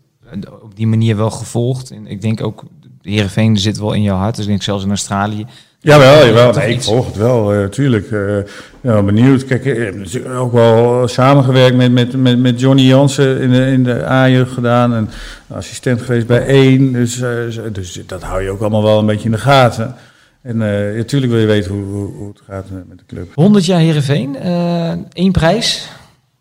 op 0.63 0.77
die 0.77 0.87
manier 0.87 1.17
wel 1.17 1.31
gevolgd. 1.31 1.91
En 1.91 2.07
ik 2.07 2.21
denk 2.23 2.43
ook, 2.43 2.65
Heerenveen 3.03 3.59
zit 3.59 3.79
wel 3.79 3.93
in 3.93 4.03
jouw 4.03 4.17
hart. 4.17 4.35
Dus 4.35 4.45
ik 4.45 4.51
denk 4.51 4.63
zelfs 4.63 4.85
in 4.85 4.89
Australië. 4.91 5.47
Jawel, 5.85 6.27
jawel. 6.27 6.53
Nee, 6.53 6.73
ik 6.75 6.83
volg 6.83 7.07
het 7.07 7.17
wel, 7.17 7.53
eh, 7.53 7.65
tuurlijk. 7.65 8.11
eh, 8.11 8.37
ja, 8.81 9.03
benieuwd. 9.03 9.45
Kijk, 9.45 9.65
ik 9.65 9.77
heb 9.79 9.95
natuurlijk 9.97 10.35
ook 10.35 10.53
wel 10.53 11.09
samengewerkt 11.09 11.77
met, 11.77 11.93
met, 11.93 12.17
met, 12.17 12.39
met 12.39 12.61
Johnny 12.61 12.83
Jansen 12.83 13.41
in 13.41 13.51
de, 13.51 13.67
in 13.67 13.85
de 13.85 14.07
A-jeugd 14.09 14.53
gedaan. 14.53 14.95
En 14.95 15.11
assistent 15.49 16.03
geweest 16.03 16.27
bij 16.27 16.47
één. 16.47 16.93
Dus, 16.93 17.21
eh, 17.21 17.31
dus 17.73 18.01
dat 18.07 18.23
hou 18.23 18.43
je 18.43 18.51
ook 18.51 18.61
allemaal 18.61 18.83
wel 18.83 18.99
een 18.99 19.07
beetje 19.07 19.25
in 19.25 19.31
de 19.31 19.39
gaten. 19.39 19.95
En 20.43 20.63
eh 20.63 20.97
natuurlijk 20.97 21.33
wil 21.33 21.41
je 21.41 21.47
weten 21.47 21.71
hoe, 21.73 21.85
hoe, 21.85 22.13
hoe 22.15 22.29
het 22.29 22.41
gaat 22.49 22.65
met, 22.89 22.99
de 22.99 23.05
club. 23.07 23.31
100 23.35 23.65
jaar 23.65 23.81
Heerenveen. 23.81 24.37
eh 24.37 24.93
één 25.13 25.33
prijs. 25.33 25.89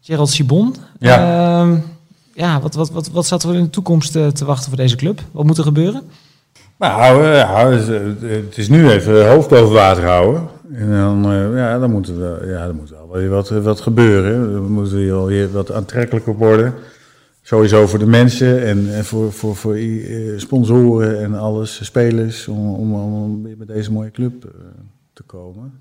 Gerald 0.01 0.30
Sibon. 0.30 0.75
Ja. 0.99 1.17
Ehm, 1.62 1.75
ja, 2.34 2.60
wat, 2.62 2.73
wat, 2.75 2.91
wat, 2.91 3.10
wat 3.10 3.25
staat 3.25 3.43
er 3.43 3.56
in 3.56 3.63
de 3.63 3.69
toekomst 3.69 4.15
eh, 4.15 4.27
te 4.27 4.45
wachten 4.45 4.67
voor 4.67 4.77
deze 4.77 4.95
club? 4.95 5.21
Wat 5.32 5.45
moet 5.45 5.58
er 5.58 5.63
gebeuren? 5.63 6.01
Nou, 6.82 7.24
eh, 7.24 7.36
ja, 7.36 7.70
het, 7.70 7.82
is, 7.82 7.88
eh, 7.89 8.30
het 8.30 8.58
is 8.58 8.70
nu 8.70 8.89
even 8.89 9.30
hoofd 9.30 9.50
boven 9.50 9.74
water 9.74 10.06
houden. 10.06 10.48
En 10.74 10.91
dan, 10.91 11.26
eh, 11.26 11.56
ja, 11.56 11.80
dan 11.80 11.91
moet 11.91 12.08
er 12.08 12.50
ja, 12.50 12.65
dan 12.65 12.76
moet 12.76 12.89
wel 12.89 13.30
wat, 13.30 13.50
wat 13.50 13.82
gebeuren. 13.82 14.52
Dan 14.54 14.72
moet 14.72 14.91
er 14.91 15.06
wel 15.06 15.26
weer 15.26 15.52
wat 15.52 15.72
aantrekkelijker 15.72 16.36
worden. 16.36 16.74
Sowieso 17.41 17.88
voor 17.88 18.00
de 18.00 18.06
mensen 18.06 18.63
en, 18.63 19.06
voor, 19.06 19.32
voor, 19.32 19.56
voor 19.56 19.78
sponsoren 20.38 21.22
en 21.22 21.34
alles, 21.34 21.86
spelers, 21.86 22.48
om, 22.48 22.74
om, 22.74 22.94
om 22.94 23.44
weer 23.44 23.58
bij 23.58 23.76
deze 23.76 23.91
mooie 23.91 24.12
club 24.12 24.46
te 25.13 25.24
komen. 25.24 25.74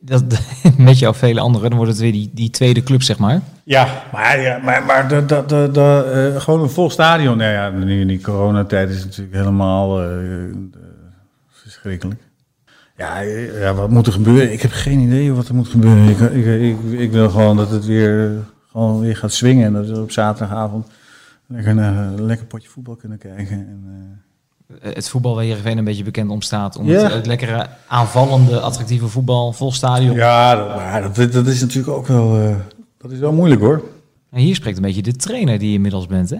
Dat, 0.00 0.24
met 0.78 0.98
jou 0.98 1.14
vele 1.14 1.40
anderen, 1.40 1.68
dan 1.68 1.78
wordt 1.78 1.92
het 1.92 2.00
weer 2.00 2.12
die, 2.12 2.30
die 2.32 2.50
tweede 2.50 2.82
club, 2.82 3.02
zeg 3.02 3.18
maar. 3.18 3.40
Ja, 3.64 4.02
maar, 4.12 4.40
ja, 4.40 4.58
maar, 4.58 4.84
maar 4.84 5.26
dat, 5.26 5.52
eh, 5.52 6.40
gewoon 6.40 6.62
een 6.62 6.70
vol 6.70 6.90
stadion. 6.90 7.36
Nou 7.36 7.52
ja, 7.52 7.70
nu 7.70 8.00
in 8.00 8.06
die 8.06 8.20
coronatijd 8.20 8.88
is 8.88 8.96
het 8.96 9.04
natuurlijk 9.04 9.36
helemaal 9.36 10.02
eh, 10.02 10.44
eh, 10.44 10.54
verschrikkelijk. 11.50 12.20
Ja, 12.96 13.20
ja, 13.20 13.74
wat 13.74 13.90
moet 13.90 14.06
er 14.06 14.12
gebeuren? 14.12 14.52
Ik 14.52 14.62
heb 14.62 14.70
geen 14.70 14.98
idee 14.98 15.32
wat 15.32 15.48
er 15.48 15.54
moet 15.54 15.68
gebeuren. 15.68 16.08
Ik, 16.08 16.18
ik, 16.60 17.00
ik, 17.00 17.10
wil 17.10 17.30
gewoon 17.30 17.56
dat 17.56 17.70
het 17.70 17.84
weer, 17.84 18.32
gewoon 18.70 19.00
weer 19.00 19.16
gaat 19.16 19.32
swingen. 19.32 19.66
En 19.66 19.72
dat 19.72 19.86
we 19.86 20.00
op 20.00 20.10
zaterdagavond 20.10 20.86
lekker 21.46 21.76
een 21.76 22.24
lekker 22.24 22.46
potje 22.46 22.68
voetbal 22.68 22.96
kunnen 22.96 23.18
kijken. 23.18 23.56
En, 23.56 24.23
Het 24.80 25.08
voetbal 25.08 25.34
waar 25.34 25.44
Heerenveen 25.44 25.78
een 25.78 25.84
beetje 25.84 26.04
bekend 26.04 26.30
om 26.30 26.42
staat. 26.42 26.76
Om 26.78 26.88
Ja. 26.88 27.02
het, 27.02 27.12
het 27.12 27.26
lekkere 27.26 27.66
aanvallende, 27.86 28.60
attractieve 28.60 29.08
voetbal, 29.08 29.52
vol 29.52 29.72
stadion. 29.72 30.16
ja, 30.16 30.54
dat, 30.56 30.74
maar 30.76 31.02
dat, 31.14 31.32
dat 31.32 31.46
is 31.46 31.60
natuurlijk 31.60 31.96
ook 31.96 32.06
wel, 32.06 32.36
eh, 32.36 32.56
dat 32.98 33.10
is 33.10 33.18
wel 33.18 33.32
moeilijk 33.32 33.60
hoor. 33.60 33.82
En 34.30 34.40
hier 34.40 34.54
spreekt 34.54 34.76
een 34.76 34.82
beetje 34.82 35.02
de 35.02 35.16
trainer 35.16 35.58
die 35.58 35.68
je 35.68 35.74
inmiddels 35.74 36.06
bent, 36.06 36.30
hè? 36.30 36.36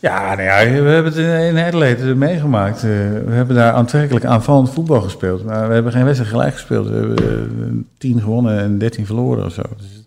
Ja, 0.00 0.34
nou 0.34 0.42
ja, 0.42 0.82
we 0.82 0.88
hebben 0.88 1.12
het 1.12 1.16
in, 1.54 1.58
Adelaide 1.64 2.14
meegemaakt. 2.14 2.76
Eh, 2.76 2.90
we 3.26 3.30
hebben 3.32 3.56
daar 3.56 3.72
aantrekkelijk 3.72 4.24
aanvallend 4.24 4.70
voetbal 4.70 5.00
gespeeld. 5.00 5.44
Maar 5.44 5.68
we 5.68 5.74
hebben 5.74 5.92
geen 5.92 6.04
wedstrijd 6.04 6.30
gelijk 6.32 6.52
gespeeld. 6.52 6.88
We 6.88 6.94
hebben 6.94 7.16
eh, 7.18 7.84
10 7.98 8.20
gewonnen 8.20 8.58
en 8.58 8.78
13 8.78 9.06
verloren 9.06 9.44
of 9.44 9.52
zo. 9.52 9.62
Dus 9.76 10.04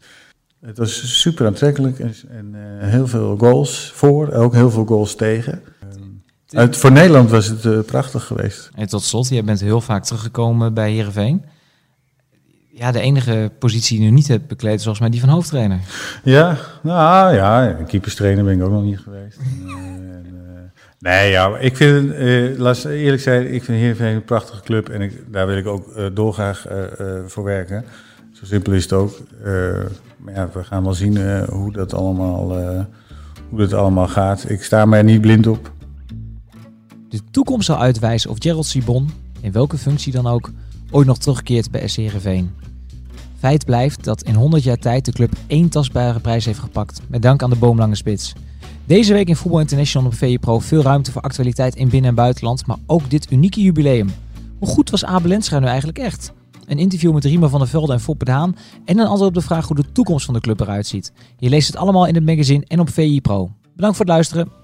het 0.65 0.77
was 0.77 1.19
super 1.19 1.45
aantrekkelijk 1.45 1.99
en, 1.99 2.13
en 2.29 2.55
eh, 2.79 2.87
heel 2.87 3.07
veel 3.07 3.37
goals 3.37 3.91
voor, 3.95 4.31
ook 4.31 4.53
heel 4.53 4.71
veel 4.71 4.85
goals 4.85 5.15
tegen. 5.15 5.61
Eh, 6.51 6.59
uit, 6.59 6.77
voor 6.77 6.91
Nederland 6.91 7.29
was 7.29 7.47
het 7.47 7.65
eh, 7.65 7.79
prachtig 7.85 8.23
geweest. 8.23 8.69
En 8.75 8.87
tot 8.87 9.03
slot, 9.03 9.29
jij 9.29 9.43
bent 9.43 9.59
heel 9.59 9.81
vaak 9.81 10.03
teruggekomen 10.03 10.73
bij 10.73 10.91
Heerenveen. 10.91 11.45
Ja, 12.73 12.91
de 12.91 12.99
enige 12.99 13.51
positie 13.59 13.95
die 13.95 14.05
je 14.05 14.11
nu 14.11 14.17
niet 14.17 14.27
hebt 14.27 14.47
bekleed 14.47 14.75
is 14.75 14.83
volgens 14.83 14.99
mij 14.99 15.09
die 15.09 15.19
van 15.19 15.29
hoofdtrainer. 15.29 15.79
Ja, 16.23 16.57
nou 16.81 17.35
ja, 17.35 17.77
keeperstrainer 17.87 18.43
ben 18.43 18.53
ik 18.57 18.63
ook 18.63 18.71
nog 18.71 18.83
niet 18.83 18.99
geweest. 18.99 19.37
En, 19.71 20.25
uh, 20.25 20.33
uh, 20.33 20.59
nee, 20.99 21.31
ja, 21.31 21.57
ik 21.57 21.75
vind, 21.75 22.13
uh, 22.13 22.59
laat 22.59 22.83
eerlijk 22.83 23.21
zijn, 23.21 23.53
ik 23.53 23.63
vind 23.63 23.77
Heerenveen 23.77 24.15
een 24.15 24.23
prachtige 24.23 24.61
club 24.61 24.89
en 24.89 25.01
ik, 25.01 25.23
daar 25.31 25.47
wil 25.47 25.57
ik 25.57 25.67
ook 25.67 26.15
dolgraag 26.15 26.65
voor 27.25 27.43
werken. 27.43 27.85
Zo 28.31 28.45
simpel 28.45 28.73
is 28.73 28.83
het 28.83 28.93
ook. 28.93 29.19
maar 30.17 30.33
ja, 30.33 30.49
we 30.53 30.63
gaan 30.63 30.83
wel 30.83 30.93
zien 30.93 31.45
hoe, 31.45 31.71
dat 31.71 31.93
allemaal, 31.93 32.55
hoe 33.49 33.59
dat 33.59 33.73
allemaal 33.73 34.07
gaat. 34.07 34.49
Ik 34.49 34.63
sta 34.63 34.91
er 34.91 35.03
niet 35.03 35.21
blind 35.21 35.47
op. 35.47 35.71
De 37.11 37.21
toekomst 37.31 37.65
zal 37.65 37.77
uitwijzen 37.77 38.29
of 38.29 38.35
Gerald 38.39 38.65
Sibon, 38.65 39.09
in 39.41 39.51
welke 39.51 39.77
functie 39.77 40.11
dan 40.11 40.27
ook, 40.27 40.51
ooit 40.91 41.07
nog 41.07 41.17
terugkeert 41.17 41.71
bij 41.71 41.87
SC 41.87 41.95
Heerenveen. 41.95 42.51
Feit 43.37 43.65
blijft 43.65 44.03
dat 44.03 44.23
in 44.23 44.35
100 44.35 44.63
jaar 44.63 44.77
tijd 44.77 45.05
de 45.05 45.11
club 45.11 45.33
één 45.47 45.69
tastbare 45.69 46.19
prijs 46.19 46.45
heeft 46.45 46.59
gepakt, 46.59 47.01
met 47.07 47.21
dank 47.21 47.43
aan 47.43 47.49
de 47.49 47.55
boomlange 47.55 47.95
spits. 47.95 48.33
Deze 48.85 49.13
week 49.13 49.27
in 49.27 49.35
Voetbal 49.35 49.59
International 49.59 50.07
op 50.07 50.13
VE 50.13 50.37
Pro 50.39 50.59
veel 50.59 50.81
ruimte 50.81 51.11
voor 51.11 51.21
actualiteit 51.21 51.75
in 51.75 51.89
binnen- 51.89 52.09
en 52.09 52.15
buitenland, 52.15 52.65
maar 52.65 52.77
ook 52.85 53.09
dit 53.09 53.31
unieke 53.31 53.61
jubileum. 53.61 54.09
Hoe 54.59 54.67
goed 54.67 54.89
was 54.89 55.05
Abel 55.05 55.29
Lenstra 55.29 55.59
nu 55.59 55.65
eigenlijk 55.65 55.97
echt? 55.97 56.31
Een 56.65 56.79
interview 56.79 57.13
met 57.13 57.25
Rima 57.25 57.47
van 57.47 57.59
der 57.59 57.69
Velde 57.69 57.93
en 57.93 57.99
Foppe 57.99 58.25
de 58.25 58.31
Haan 58.31 58.55
en 58.85 58.99
een 58.99 59.07
antwoord 59.07 59.29
op 59.29 59.33
de 59.33 59.41
vraag 59.41 59.67
hoe 59.67 59.75
de 59.75 59.91
toekomst 59.91 60.25
van 60.25 60.33
de 60.33 60.39
club 60.39 60.59
eruit 60.59 60.87
ziet. 60.87 61.13
Je 61.37 61.49
leest 61.49 61.67
het 61.67 61.75
allemaal 61.75 62.05
in 62.05 62.15
het 62.15 62.25
magazine 62.25 62.65
en 62.67 62.79
op 62.79 62.89
VI 62.89 63.21
Pro. 63.21 63.51
Bedankt 63.75 63.97
voor 63.97 64.05
het 64.05 64.13
luisteren. 64.13 64.60